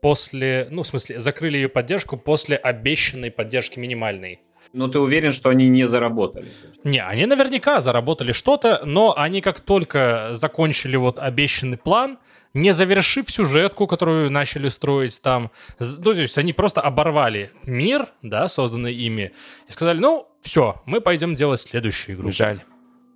[0.00, 0.68] после...
[0.70, 4.40] Ну, в смысле, закрыли ее поддержку после обещанной поддержки минимальной.
[4.72, 6.48] Но ты уверен, что они не заработали?
[6.84, 12.18] Не, они наверняка заработали что-то, но они как только закончили вот обещанный план,
[12.54, 18.48] не завершив сюжетку, которую начали строить там, ну, то есть они просто оборвали мир, да,
[18.48, 19.32] созданный ими,
[19.68, 22.30] и сказали, ну, все, мы пойдем делать следующую игру.
[22.30, 22.60] Жаль.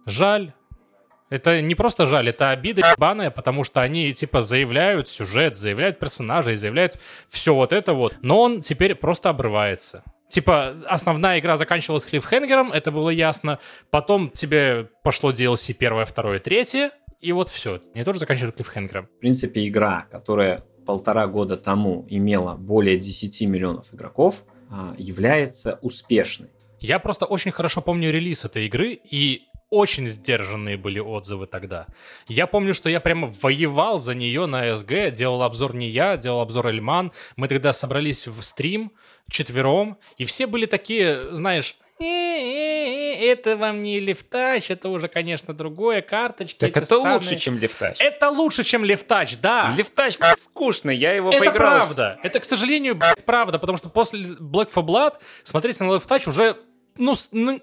[0.06, 0.52] Жаль.
[1.32, 6.56] Это не просто жаль, это обида ебаная, потому что они, типа, заявляют сюжет, заявляют персонажей,
[6.56, 6.98] заявляют
[7.30, 10.02] все вот это вот, но он теперь просто обрывается.
[10.28, 13.58] Типа, основная игра заканчивалась клиффхенгером, это было ясно.
[13.88, 16.90] Потом тебе пошло DLC первое, второе, третье,
[17.22, 17.80] и вот все.
[17.94, 19.06] Не тоже заканчивали клиффхенгером.
[19.06, 26.50] В принципе, игра, которая полтора года тому имела более 10 миллионов игроков, а, является успешной.
[26.78, 31.86] Я просто очень хорошо помню релиз этой игры, и очень сдержанные были отзывы тогда.
[32.28, 36.42] Я помню, что я прямо воевал за нее на SG, делал обзор не я, делал
[36.42, 37.10] обзор Эльман.
[37.36, 38.92] Мы тогда собрались в стрим
[39.30, 46.02] четвером, и все были такие, знаешь, «Э-э-э, это вам не лифтач, это уже, конечно, другое,
[46.02, 46.58] карточки.
[46.58, 47.14] Так это самые».
[47.14, 47.96] лучше, чем лифтач.
[47.98, 49.72] Это лучше, чем лифтач, да.
[49.74, 51.56] Лифтач скучный, я его Это поиграл.
[51.56, 52.18] правда.
[52.22, 56.58] Это, к сожалению, правда, потому что после Black for Blood смотреть на Touch уже,
[56.98, 57.58] ну, ну,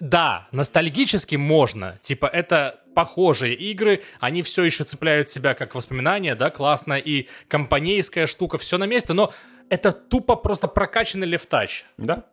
[0.00, 1.98] да, ностальгически можно.
[2.00, 8.26] Типа, это похожие игры, они все еще цепляют себя как воспоминания, да, классно, и компанейская
[8.26, 9.32] штука, все на месте, но
[9.68, 11.84] это тупо просто прокачанный лефтач.
[11.98, 12.24] Да.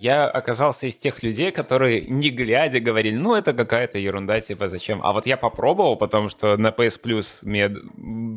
[0.00, 5.00] Я оказался из тех людей, которые, не глядя, говорили, ну, это какая-то ерунда, типа, зачем?
[5.02, 7.70] А вот я попробовал, потому что на PS Plus мне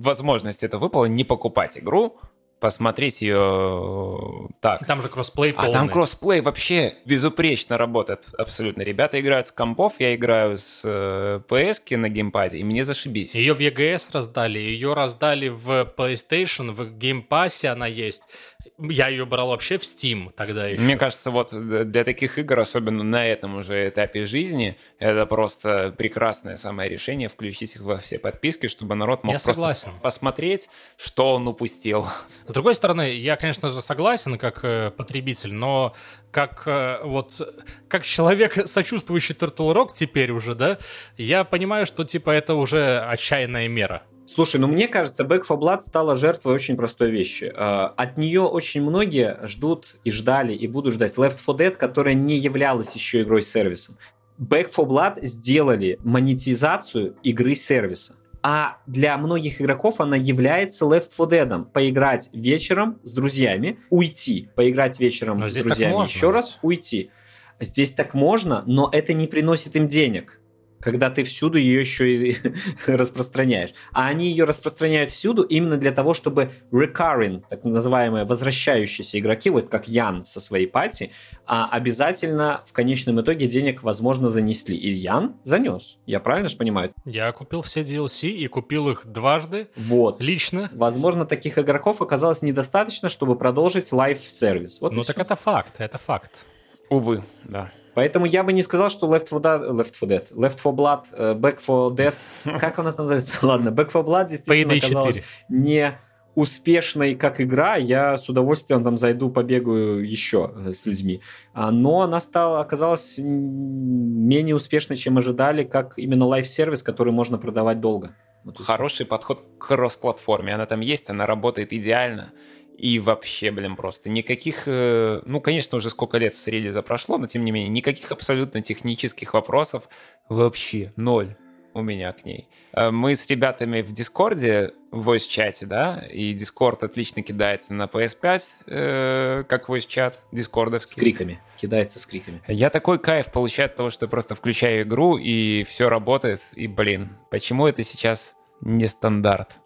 [0.01, 2.19] возможность это выпала, не покупать игру,
[2.63, 4.88] посмотреть ее так.
[4.88, 5.69] Там же кроссплей полный.
[5.69, 8.84] А там кроссплей вообще безупречно работает абсолютно.
[8.84, 13.36] Ребята играют с компов, я играю с э, PS на геймпаде, и мне зашибись.
[13.36, 18.30] Ее в EGS раздали, ее раздали в PlayStation, в геймпассе она есть.
[18.79, 20.81] Я ее брал вообще в Steam тогда еще.
[20.81, 26.57] Мне кажется, вот для таких игр, особенно на этом уже этапе жизни, это просто прекрасное
[26.57, 29.91] самое решение включить их во все подписки, чтобы народ мог я просто согласен.
[30.01, 32.07] посмотреть, что он упустил.
[32.47, 35.93] С другой стороны, я, конечно же, согласен как э, потребитель, но
[36.31, 37.41] как э, вот
[37.88, 40.79] как человек, сочувствующий Turtle Rock теперь уже, да,
[41.15, 44.03] я понимаю, что типа это уже отчаянная мера.
[44.25, 47.51] Слушай, ну мне кажется, Back 4 Blood стала жертвой очень простой вещи.
[47.55, 52.13] А, от нее очень многие ждут и ждали и будут ждать Left 4 Dead, которая
[52.13, 53.97] не являлась еще игрой-сервисом.
[54.39, 58.15] Back 4 Blood сделали монетизацию игры-сервиса.
[58.41, 61.65] А для многих игроков она является Left 4 Dead.
[61.65, 64.49] Поиграть вечером с друзьями, уйти.
[64.55, 67.12] Поиграть вечером но с друзьями еще раз, уйти.
[67.59, 70.39] Здесь так можно, но это не приносит им денег
[70.83, 72.37] когда ты всюду ее еще и
[72.87, 73.73] распространяешь.
[73.93, 79.69] А они ее распространяют всюду именно для того, чтобы recurring, так называемые возвращающиеся игроки, вот
[79.69, 81.12] как Ян со своей party,
[81.45, 84.75] а обязательно в конечном итоге денег, возможно, занесли.
[84.75, 85.97] И Ян занес.
[86.05, 86.93] Я правильно же понимаю?
[87.05, 89.67] Я купил все DLC и купил их дважды.
[89.75, 90.21] Вот.
[90.21, 90.69] Лично.
[90.73, 94.81] Возможно, таких игроков оказалось недостаточно, чтобы продолжить live-service.
[94.81, 96.45] Вот ну так это факт, это факт.
[96.89, 97.71] Увы, да.
[97.93, 101.06] Поэтому я бы не сказал, что Left 4 Dead, Left 4 Dead, Left 4 Blood,
[101.13, 102.13] э, Back 4 Dead,
[102.60, 103.45] как он это называется?
[103.45, 105.97] Ладно, Back 4 Blood действительно оказалась не
[106.36, 111.21] успешной как игра, я с удовольствием там зайду, побегаю еще э, с людьми.
[111.53, 117.79] А, но она стала, оказалась менее успешной, чем ожидали, как именно live-service, который можно продавать
[117.79, 118.15] долго.
[118.43, 120.53] Вот Хороший подход к кросс-платформе.
[120.53, 122.34] Она там есть, она работает идеально.
[122.77, 127.27] И вообще, блин, просто никаких, э, ну, конечно, уже сколько лет с релиза прошло, но
[127.27, 129.88] тем не менее, никаких абсолютно технических вопросов
[130.29, 131.36] вообще ноль
[131.73, 132.47] у меня к ней.
[132.73, 138.41] Э, мы с ребятами в Дискорде, в voice-чате, да, и Дискорд отлично кидается на PS5,
[138.67, 140.91] э, как voice-чат дискордовский.
[140.91, 142.41] С криками, кидается с криками.
[142.47, 147.17] Я такой кайф получаю от того, что просто включаю игру, и все работает, и, блин,
[147.31, 149.59] почему это сейчас не стандарт?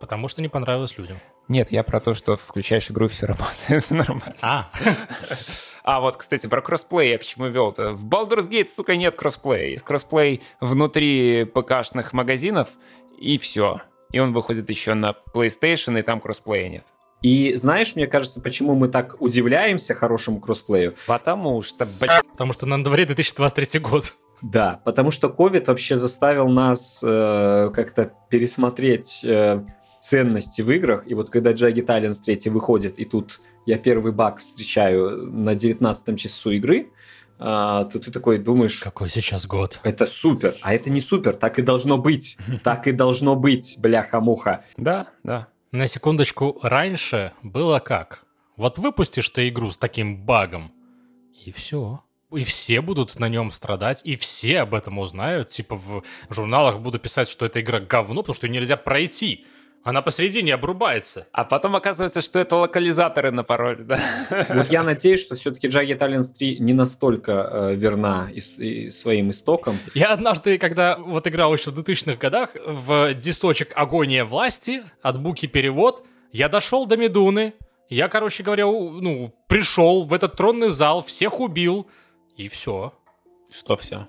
[0.00, 1.18] Потому что не понравилось людям.
[1.52, 4.36] Нет, я про то, что включаешь игру, и все работает нормально.
[4.40, 4.70] А.
[5.84, 7.94] А вот, кстати, про кроссплей я к чему вел-то.
[7.94, 9.66] В Baldur's Gate, сука, нет кроссплея.
[9.70, 12.68] Есть кроссплей внутри ПК-шных магазинов,
[13.18, 13.80] и все.
[14.12, 16.84] И он выходит еще на PlayStation, и там кроссплея нет.
[17.20, 20.94] И знаешь, мне кажется, почему мы так удивляемся хорошему кроссплею?
[21.08, 22.24] Потому что, блядь...
[22.30, 24.14] Потому что на дворе 2023 год.
[24.40, 29.64] Да, потому что COVID вообще заставил нас э, как-то пересмотреть э,
[30.02, 31.04] ценности в играх.
[31.06, 36.18] И вот когда Jagged Alliance 3 выходит, и тут я первый баг встречаю на 19
[36.18, 36.90] часу игры,
[37.38, 38.78] а, то ты такой думаешь...
[38.80, 39.80] Какой сейчас год?
[39.84, 42.36] Это супер, а это не супер, так и должно быть.
[42.64, 44.64] Так и должно быть, бляха-муха.
[44.76, 45.48] Да, да.
[45.70, 48.24] На секундочку, раньше было как?
[48.56, 50.72] Вот выпустишь ты игру с таким багом,
[51.46, 52.02] и все.
[52.32, 55.50] И все будут на нем страдать, и все об этом узнают.
[55.50, 59.46] Типа в журналах буду писать, что эта игра говно, потому что ее нельзя пройти.
[59.84, 61.26] Она посередине обрубается.
[61.32, 63.98] А потом оказывается, что это локализаторы на пароль, да?
[64.48, 69.30] Вот я надеюсь, что все-таки Jagged Alliance 3 не настолько э, верна и, и своим
[69.30, 69.76] истокам.
[69.94, 75.46] Я однажды, когда вот играл еще в 2000-х годах, в дисочек «Агония власти» от Буки
[75.46, 77.52] перевод, я дошел до Медуны,
[77.88, 81.88] я, короче говоря, ну, пришел в этот тронный зал, всех убил,
[82.36, 82.94] и все.
[83.50, 84.06] Что все?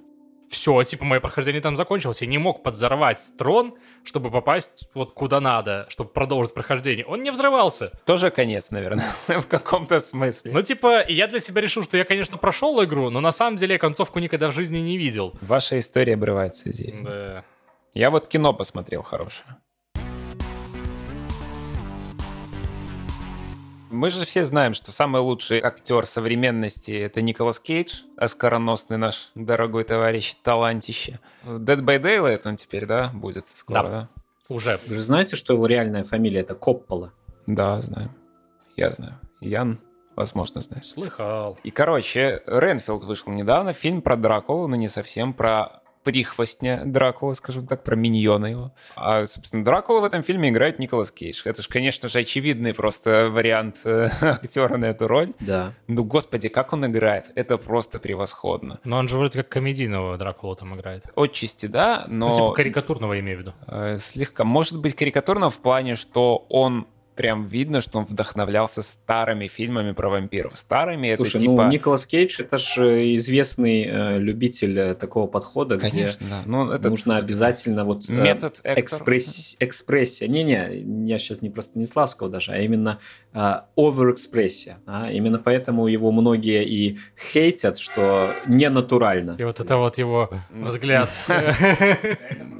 [0.53, 2.21] Все, типа, мое прохождение там закончилось.
[2.21, 7.05] Я не мог подзорвать трон, чтобы попасть вот куда надо, чтобы продолжить прохождение.
[7.05, 7.91] Он не взрывался.
[8.05, 10.51] Тоже конец, наверное, в каком-то смысле.
[10.53, 13.73] Ну, типа, я для себя решил, что я, конечно, прошел игру, но на самом деле
[13.73, 15.33] я концовку никогда в жизни не видел.
[15.41, 17.01] Ваша история обрывается здесь.
[17.01, 17.43] Да.
[17.95, 19.57] Я вот кино посмотрел хорошее.
[23.93, 29.83] Мы же все знаем, что самый лучший актер современности— это Николас Кейдж, оскароносный наш дорогой
[29.83, 31.19] товарищ, талантище.
[31.45, 33.89] Dead by Daylight он теперь, да, будет скоро, да?
[33.89, 34.09] да?
[34.49, 34.79] Уже.
[34.87, 37.13] Вы же знаете, что его реальная фамилия— это Коппола?
[37.45, 38.09] Да, знаю.
[38.75, 39.13] Я знаю.
[39.41, 39.79] Ян,
[40.15, 40.87] возможно, знаешь.
[40.87, 41.59] Слыхал.
[41.63, 47.67] И, короче, Ренфилд вышел недавно, фильм про Дракулу, но не совсем про прихвостня Дракула, скажем
[47.67, 48.71] так, про миньона его.
[48.95, 51.41] А, собственно, Дракула в этом фильме играет Николас Кейдж.
[51.45, 55.33] Это же, конечно же, очевидный просто вариант э, актера на эту роль.
[55.39, 55.73] Да.
[55.87, 57.31] Ну, господи, как он играет.
[57.35, 58.79] Это просто превосходно.
[58.83, 61.05] Но он же вроде как комедийного Дракула там играет.
[61.15, 62.29] Отчасти, да, но...
[62.29, 63.53] Ну, типа карикатурного, я имею в виду.
[63.67, 64.43] э, слегка.
[64.43, 70.09] Может быть, карикатурно в плане, что он прям видно, что он вдохновлялся старыми фильмами про
[70.09, 70.57] вампиров.
[70.57, 71.63] Старыми Слушай, это типа...
[71.63, 76.41] ну Николас Кейдж это же известный э, любитель э, такого подхода, Конечно, да.
[76.45, 78.83] Ну, где этот нужно обязательно вот э, метод Эктор.
[78.83, 80.27] экспресс- экспрессия.
[80.27, 82.99] Не-не, я сейчас не про Станиславского даже, а именно
[83.33, 84.77] э, оверэкспрессия.
[84.85, 85.11] а.
[85.11, 86.97] Именно поэтому его многие и
[87.31, 89.35] хейтят, что ненатурально.
[89.39, 91.09] И вот это вот его взгляд.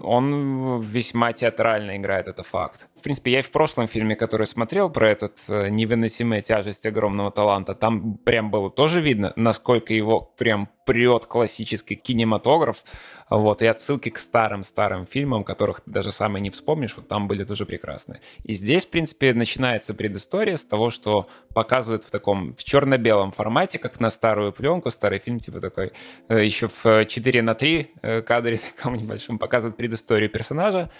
[0.03, 2.87] Он весьма театрально играет, это факт.
[2.99, 7.31] В принципе, я и в прошлом фильме, который смотрел про этот э, невыносимая тяжесть огромного
[7.31, 12.83] таланта, там прям было тоже видно, насколько его прям прет классический кинематограф.
[13.29, 17.27] Вот, и отсылки к старым-старым фильмам, которых ты даже сам и не вспомнишь, вот там
[17.27, 18.21] были тоже прекрасные.
[18.43, 23.79] И здесь, в принципе, начинается предыстория с того, что показывают в таком, в черно-белом формате,
[23.79, 25.93] как на старую пленку, старый фильм, типа такой,
[26.27, 30.91] э, еще в 4 на 3 э, кадре таком небольшом, показывают предысторию персонажа,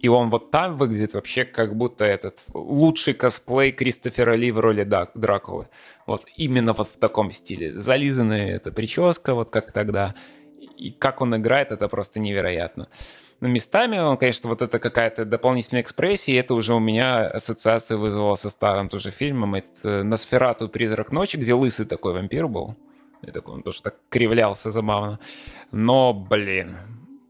[0.00, 4.84] и он вот там выглядит вообще как будто этот лучший косплей Кристофера Ли в роли
[4.84, 5.68] Дракулы.
[6.06, 7.78] Вот именно вот в таком стиле.
[7.78, 10.14] Зализанная эта прическа, вот как тогда.
[10.76, 12.88] И как он играет, это просто невероятно.
[13.40, 17.96] Но местами он, конечно, вот это какая-то дополнительная экспрессия, и это уже у меня ассоциация
[17.96, 19.54] вызвала со старым тоже фильмом.
[19.54, 22.76] Это э, Носферату «Призрак ночи», где лысый такой вампир был.
[23.22, 25.18] И такой он тоже так кривлялся забавно.
[25.72, 26.76] Но, блин,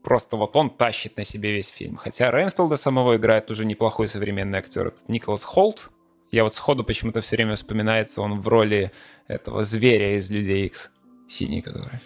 [0.05, 1.97] просто вот он тащит на себе весь фильм.
[1.97, 4.87] Хотя Рейнфилда самого играет уже неплохой современный актер.
[4.87, 5.89] Это Николас Холт.
[6.31, 8.91] Я вот сходу почему-то все время вспоминается он в роли
[9.27, 10.91] этого зверя из Людей Икс.
[11.27, 11.99] Синий который.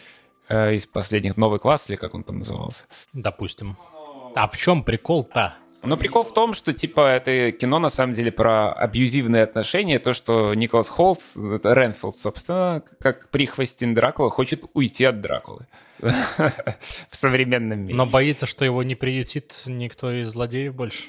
[0.47, 2.85] Э, из последних «Новый класс» или как он там назывался.
[3.11, 3.75] Допустим.
[4.33, 5.55] А в чем прикол-то?
[5.83, 10.13] Но прикол в том, что, типа, это кино, на самом деле, про абьюзивные отношения, то,
[10.13, 15.67] что Николас Холт, это Ренфилд, собственно, как прихвостень Дракула, хочет уйти от Дракулы
[17.09, 17.95] в современном мире.
[17.95, 21.03] Но боится, что его не приютит никто из злодеев больше.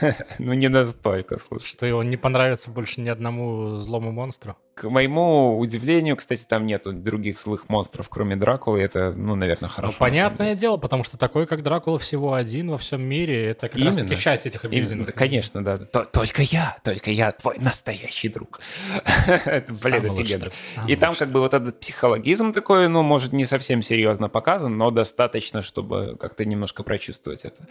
[0.38, 1.66] Ну, не настолько, слушай.
[1.66, 4.56] Что его не понравится больше ни одному злому монстру.
[4.74, 8.80] К моему удивлению, кстати, там нету других злых монстров, кроме Дракулы.
[8.82, 9.96] Это, ну, наверное, Ну, хорошо.
[9.96, 13.46] самом понятное дело, потому что такой, как Дракула, всего один во всем мире.
[13.46, 14.20] Это как раз-таки Именно.
[14.20, 15.06] часть этих абьюзивных.
[15.06, 15.78] да, конечно, да.
[15.78, 18.60] То- только я, только я твой настоящий друг.
[19.26, 20.50] Это, блин, офигенно.
[20.86, 24.90] И там как бы вот этот психологизм такой, ну, может, не совсем серьезно показан, но
[24.90, 27.66] достаточно, чтобы как-то немножко прочувствовать это.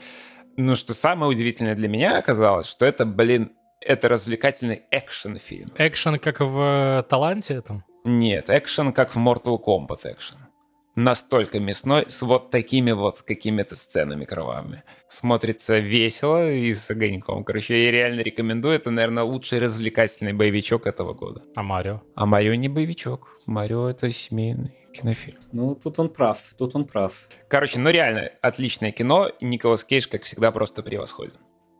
[0.57, 5.71] Ну, что самое удивительное для меня оказалось, что это, блин, это развлекательный экшен-фильм.
[5.77, 7.83] Экшен, как в э, Таланте этом.
[8.03, 10.37] Нет, экшен как в Mortal Kombat экшен.
[10.95, 14.83] Настолько мясной, с вот такими вот какими-то сценами кровавыми.
[15.09, 17.43] Смотрится весело и с огоньком.
[17.43, 18.75] Короче, я реально рекомендую.
[18.75, 21.43] Это, наверное, лучший развлекательный боевичок этого года.
[21.53, 22.01] А Марио?
[22.15, 23.27] А Марио не боевичок.
[23.45, 25.37] Марио— это семейный кинофильм.
[25.51, 27.27] Ну, тут он прав, тут он прав.
[27.47, 29.29] Короче, ну реально, отличное кино.
[29.41, 31.37] Николас Кейдж, как всегда, просто превосходен.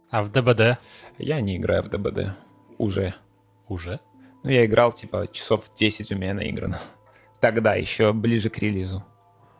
[0.10, 0.80] А в ДБД?
[1.18, 2.36] Я не играю в ДБД.
[2.78, 3.14] Уже.
[3.68, 4.00] Уже?
[4.44, 6.80] Ну, я играл, типа, часов 10 у меня наиграно.
[7.42, 9.04] Тогда, еще ближе к релизу.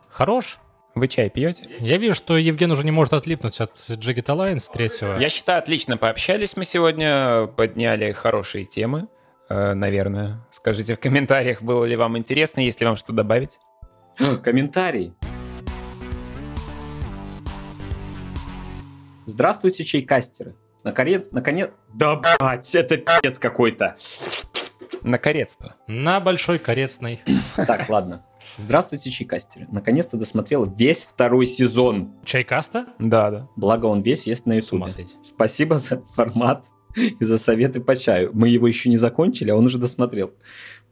[0.10, 0.60] Хорош.
[0.94, 1.70] Вы чай пьете?
[1.80, 5.18] Я вижу, что Евген уже не может отлипнуть от Jagged Alliance третьего.
[5.18, 9.10] Я считаю, отлично пообщались мы сегодня, подняли хорошие темы,
[9.50, 10.46] наверное.
[10.50, 13.60] Скажите в комментариях, было ли вам интересно, есть ли вам что добавить.
[14.44, 15.14] Комментарий.
[19.26, 20.56] Здравствуйте, чайкастеры.
[20.84, 21.72] Наконец, наконец...
[21.94, 23.98] Да, блядь, это пиздец какой-то.
[25.02, 25.76] Наконец-то.
[25.88, 27.22] На большой корецной.
[27.56, 28.24] Так, ладно.
[28.58, 29.68] Здравствуйте, чайкастеры.
[29.72, 32.14] Наконец-то досмотрел весь второй сезон.
[32.24, 32.86] Чайкаста?
[33.00, 33.48] Да, да.
[33.56, 34.86] Благо он весь есть на ютубе.
[35.24, 36.66] Спасибо за формат
[37.20, 38.32] за советы по чаю.
[38.34, 40.34] Мы его еще не закончили, а он уже досмотрел.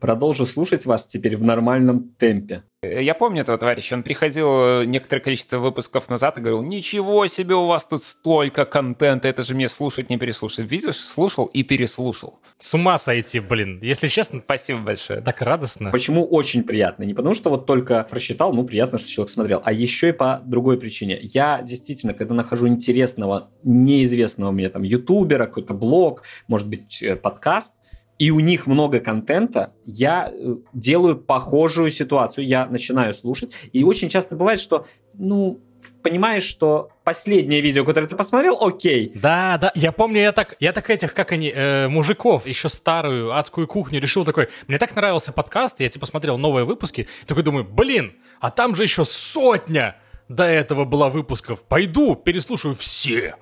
[0.03, 2.63] Продолжу слушать вас теперь в нормальном темпе.
[2.83, 7.55] Я помню этого товарища, он приходил э, некоторое количество выпусков назад и говорил, ничего себе,
[7.55, 10.69] у вас тут столько контента, это же мне слушать не переслушать.
[10.69, 12.41] Видишь, слушал и переслушал.
[12.57, 13.79] С ума сойти, блин.
[13.81, 15.21] Если честно, Спасибо большое.
[15.21, 15.89] так радостно.
[15.91, 17.03] Почему очень приятно?
[17.03, 20.41] Не потому, что вот только прочитал, ну, приятно, что человек смотрел, а еще и по
[20.43, 21.17] другой причине.
[21.21, 27.75] Я действительно, когда нахожу интересного, неизвестного мне там ютубера, какой-то блог, может быть, э, подкаст,
[28.19, 34.09] и у них много контента, я э, делаю похожую ситуацию, я начинаю слушать, и очень
[34.09, 35.59] часто бывает, что, ну,
[36.01, 40.71] понимаешь, что последнее видео, которое ты посмотрел, окей, Да, да, я помню, я так, я
[40.73, 45.31] так этих, как они, э, мужиков, еще старую адскую кухню решил такой, мне так нравился
[45.31, 49.97] подкаст, я типа смотрел новые выпуски, такой думаю, блин, а там же еще сотня,
[50.29, 51.63] до этого было выпусков.
[51.63, 53.35] Пойду, переслушаю все.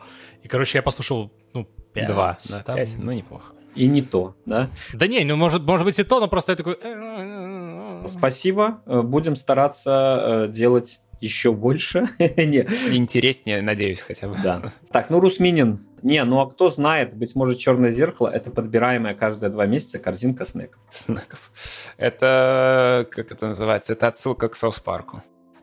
[0.44, 2.08] И, короче, я послушал, ну, пять.
[2.08, 2.76] Два, да, там.
[2.76, 3.54] пять, ну неплохо.
[3.76, 4.70] И не то, да?
[4.94, 6.78] Да не, ну, может, может быть и то, но просто я такой...
[6.82, 8.82] «Э, Спасибо.
[8.86, 12.08] Э, Будем стараться э, делать еще больше.
[12.20, 14.36] Не, Интереснее, надеюсь, хотя бы.
[14.44, 14.72] да.
[14.92, 15.86] Так, ну Русминин.
[16.02, 20.46] Не, ну а кто знает, быть может, черное зеркало это подбираемая каждые два месяца корзинка
[20.46, 20.82] снеков.
[20.90, 21.52] Снеков.
[21.98, 25.22] Это, как это называется, это отсылка к Соус Парку.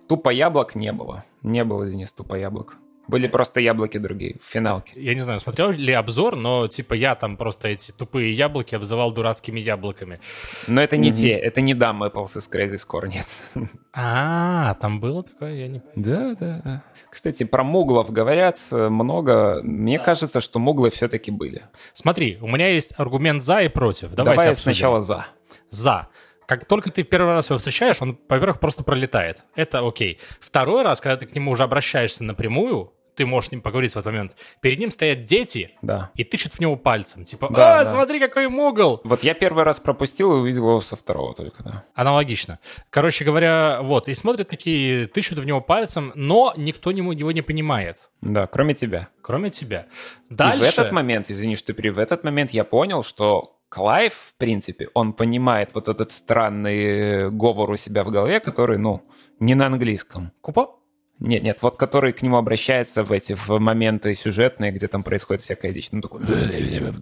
[0.09, 1.25] Тупо яблок не было.
[1.43, 2.77] Не было, Денис, тупо яблок.
[3.09, 4.93] Были просто яблоки другие в финалке.
[4.97, 9.13] Я не знаю, смотрел ли обзор, но типа я там просто эти тупые яблоки обзывал
[9.13, 10.21] дурацкими яблоками.
[10.67, 11.17] Но это не Мгм.
[11.17, 13.27] те, это не Дам Apples из Crazy Score, нет.
[13.95, 16.83] А, там было такое, я не Да, да, да.
[17.11, 19.61] Кстати, про муглов говорят э, много.
[19.63, 21.63] Мне кажется, что муглы все-таки были.
[21.95, 24.13] Смотри, у меня есть аргумент за и против.
[24.13, 24.55] Давай обсудим.
[24.57, 25.27] сначала за.
[25.71, 26.09] За.
[26.47, 29.45] Как только ты первый раз его встречаешь, он, во-первых, просто пролетает.
[29.55, 30.19] Это окей.
[30.41, 33.97] Второй раз, когда ты к нему уже обращаешься напрямую, ты можешь с ним поговорить в
[33.99, 34.37] этот момент.
[34.61, 36.11] Перед ним стоят дети Да.
[36.14, 37.25] и тычут в него пальцем.
[37.25, 37.91] Типа, Да, а, да.
[37.91, 39.01] смотри, какой мугл!
[39.05, 41.85] Вот я первый раз пропустил и увидел его со второго только, да.
[41.95, 42.59] Аналогично.
[42.91, 48.11] Короче говоря, вот, и смотрят такие, тычут в него пальцем, но никто его не понимает,
[48.21, 49.09] Да, кроме тебя.
[49.21, 49.87] кроме тебя.
[50.31, 50.62] И Дальше...
[50.62, 54.89] в этот момент, извини, что пере, в этот момент я понял, что Клайв, в принципе,
[54.95, 59.03] он понимает вот этот странный говор у себя в голове, который, ну,
[59.41, 60.33] не на английском.
[60.41, 60.78] Купо?
[61.21, 65.43] Нет, нет, вот который к нему обращается в эти в моменты сюжетные, где там происходит
[65.43, 65.89] всякая дичь.
[65.91, 66.23] Ну, такой...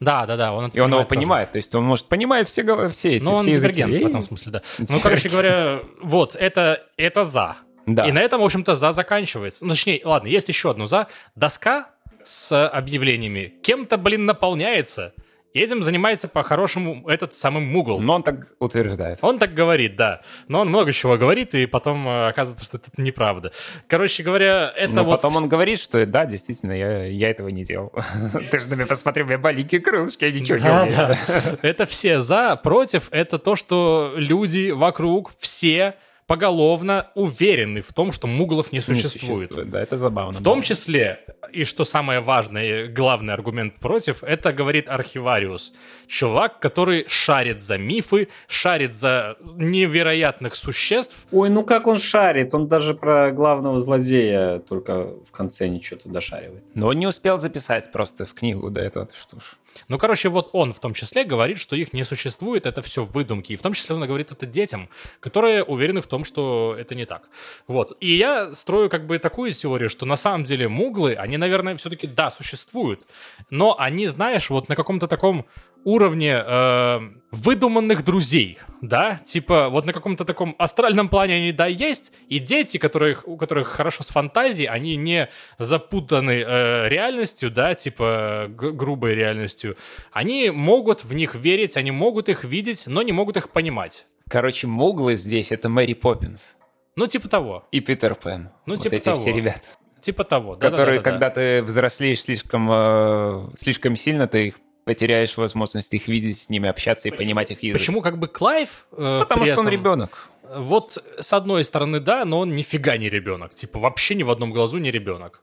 [0.00, 0.52] Да, да, да.
[0.54, 1.08] Он И он его тоже.
[1.08, 3.74] понимает, то есть он, может, понимает все, все эти Ну, он языки.
[3.74, 4.62] дивергент в этом смысле, да.
[4.78, 7.56] Ну, короче говоря, вот, это, это за.
[7.86, 8.06] Да.
[8.06, 9.64] И на этом, в общем-то, за заканчивается.
[9.64, 11.08] Ну, точнее, ладно, есть еще одно за.
[11.34, 11.90] Доска
[12.24, 15.12] с объявлениями кем-то, блин, наполняется.
[15.60, 17.98] Этим занимается по-хорошему этот самый Мугл.
[18.00, 19.18] Но он так утверждает.
[19.22, 20.20] Он так говорит, да.
[20.48, 23.52] Но он много чего говорит, и потом э, оказывается, что это неправда.
[23.88, 25.12] Короче говоря, это Но вот...
[25.12, 27.92] потом он говорит, что да, действительно, я, я этого не делал.
[28.50, 31.16] Ты же на меня посмотри, у меня маленькие крылышки, я ничего не умею.
[31.62, 33.08] Это все за, против.
[33.10, 35.94] Это то, что люди вокруг все
[36.26, 39.70] поголовно уверены в том, что муглов не Не существует.
[39.70, 40.32] Да, это забавно.
[40.32, 45.72] В том числе, и что самое важное, главный аргумент против, это говорит архивариус.
[46.08, 51.26] Чувак, который шарит за мифы, шарит за невероятных существ.
[51.30, 52.54] Ой, ну как он шарит?
[52.54, 56.64] Он даже про главного злодея только в конце ничего-то дошаривает.
[56.74, 59.06] Но он не успел записать просто в книгу до этого.
[59.06, 59.44] Ты Что ж.
[59.88, 63.52] Ну, короче, вот он в том числе говорит, что их не существует, это все выдумки.
[63.52, 64.88] И в том числе он говорит это детям,
[65.20, 67.28] которые уверены в том, что это не так.
[67.66, 67.96] Вот.
[68.00, 72.06] И я строю как бы такую теорию, что на самом деле муглы, они, наверное, все-таки,
[72.06, 73.06] да, существуют,
[73.50, 75.46] но они, знаешь, вот на каком-то таком
[75.86, 82.12] уровне э, выдуманных друзей, да, типа вот на каком-то таком астральном плане они, да, есть,
[82.28, 85.28] и дети, которых, у которых хорошо с фантазией, они не
[85.58, 89.76] запутаны э, реальностью, да, типа грубой реальностью,
[90.10, 94.06] они могут в них верить, они могут их видеть, но не могут их понимать.
[94.28, 96.56] Короче, муглы здесь это Мэри Поппинс
[96.96, 97.64] Ну, типа того.
[97.70, 98.50] и Питер Пен.
[98.66, 99.16] Ну, вот типа эти того.
[99.16, 99.68] все ребята.
[100.00, 100.54] Типа того.
[100.54, 101.10] которые, Да-да-да-да-да.
[101.10, 106.68] когда ты взрослеешь слишком, э, слишком сильно, ты их потеряешь возможность их видеть, с ними
[106.68, 107.78] общаться и понимать их язык.
[107.80, 108.86] Почему как бы Клайв...
[108.92, 110.28] э, Потому что он этом- ребенок.
[110.56, 113.52] Вот с одной стороны, да, но он нифига не ребенок.
[113.54, 115.40] Типа вообще ни в одном глазу не ребенок.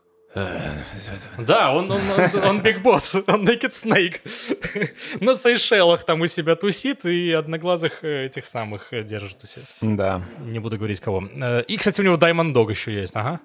[1.37, 4.21] Да, он, он, он, он Big Boss, он Naked Snake.
[5.19, 9.63] На Сейшелах там у себя тусит и одноглазых э, этих самых э, держит у себя.
[9.81, 10.23] Да.
[10.39, 11.23] Не буду говорить кого.
[11.35, 13.41] Э, И, кстати, у него Diamond Dog еще есть, ага.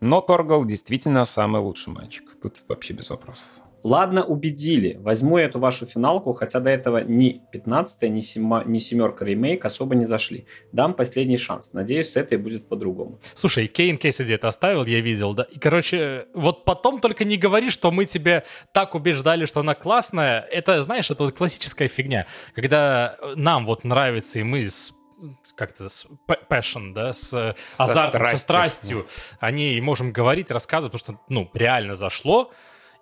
[0.00, 2.24] Но Торгал действительно самый лучший мальчик.
[2.40, 3.46] Тут вообще без вопросов.
[3.88, 4.98] Ладно, убедили.
[5.00, 9.94] Возьму эту вашу финалку, хотя до этого ни 15 ни, сема, ни семерка ремейк особо
[9.94, 10.44] не зашли.
[10.72, 11.72] Дам последний шанс.
[11.72, 13.18] Надеюсь, с этой будет по-другому.
[13.34, 15.44] Слушай, Кейн Кэссиди это оставил, я видел, да.
[15.44, 20.40] И, короче, вот потом только не говори, что мы тебе так убеждали, что она классная.
[20.40, 22.26] Это, знаешь, это вот классическая фигня.
[22.54, 24.92] Когда нам вот нравится, и мы с
[25.56, 26.06] как-то с
[26.50, 28.38] passion, да, с э, азартом, со страстью.
[28.38, 29.06] страстью
[29.40, 32.52] о ней можем говорить, рассказывать, потому что, ну, реально зашло.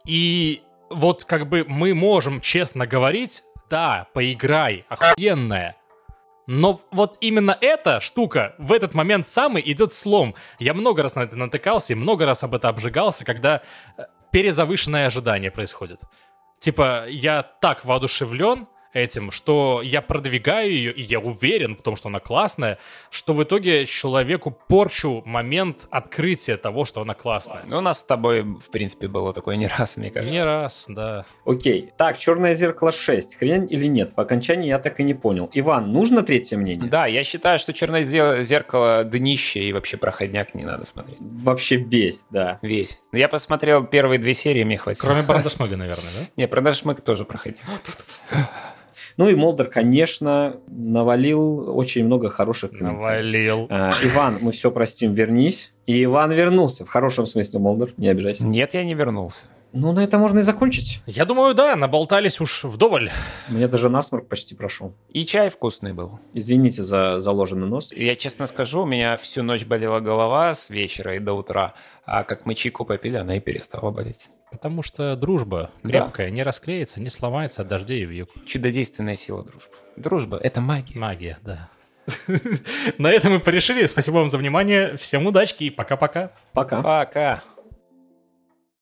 [0.07, 5.77] И вот как бы мы можем честно говорить, да, поиграй, охуенная,
[6.47, 10.35] но вот именно эта штука в этот момент самый идет слом.
[10.59, 13.63] Я много раз на это натыкался и много раз об это обжигался, когда
[13.97, 16.01] э, перезавышенное ожидание происходит.
[16.61, 22.09] Типа, я так воодушевлен этим, что я продвигаю ее, и я уверен в том, что
[22.09, 22.79] она классная,
[23.11, 27.63] что в итоге человеку порчу момент открытия того, что она классная.
[27.67, 30.33] Ну, у нас с тобой, в принципе, было такое не раз, мне кажется.
[30.33, 31.25] Не раз, да.
[31.45, 31.93] Окей.
[31.97, 33.37] Так, «Черное зеркало 6».
[33.39, 34.15] Хрень или нет?
[34.15, 35.51] По окончании я так и не понял.
[35.53, 36.89] Иван, нужно третье мнение?
[36.89, 41.19] Да, я считаю, что «Черное зе- зеркало» днище, и вообще проходняк не надо смотреть.
[41.21, 42.59] Вообще весь, да.
[42.63, 43.03] Весь.
[43.13, 45.07] Я посмотрел первые две серии, мне хватило.
[45.07, 46.27] Кроме Брандашмага, наверное, да?
[46.37, 47.65] Не, Шмык тоже проходняк.
[49.17, 53.01] Ну и Молдер, конечно, навалил очень много хороших комментариев.
[53.01, 53.67] Навалил.
[53.71, 55.73] А, Иван, мы все простим, вернись.
[55.87, 56.85] И Иван вернулся.
[56.85, 58.45] В хорошем смысле, Молдер, не обижайся.
[58.45, 59.47] Нет, я не вернулся.
[59.73, 61.01] Ну, на это можно и закончить.
[61.07, 63.11] Я думаю, да, наболтались уж вдоволь.
[63.49, 64.95] Мне даже насморк почти прошел.
[65.11, 66.19] И чай вкусный был.
[66.33, 67.93] Извините за заложенный нос.
[67.93, 72.25] Я честно скажу, у меня всю ночь болела голова с вечера и до утра, а
[72.25, 74.29] как мы чайку попили, она и перестала болеть.
[74.51, 75.89] Потому что дружба Да.
[75.91, 78.31] крепкая, не расклеится, не сломается от дождей и вьюг.
[78.47, 79.75] Чудодейственная сила дружбы.
[79.97, 80.99] Дружба— это магия.
[80.99, 81.69] Магия, да.
[82.99, 83.85] На этом мы порешили.
[83.87, 84.97] Спасибо вам за внимание.
[84.97, 86.31] Всем удачки и пока-пока.
[86.53, 86.81] Пока.
[86.81, 87.43] Пока.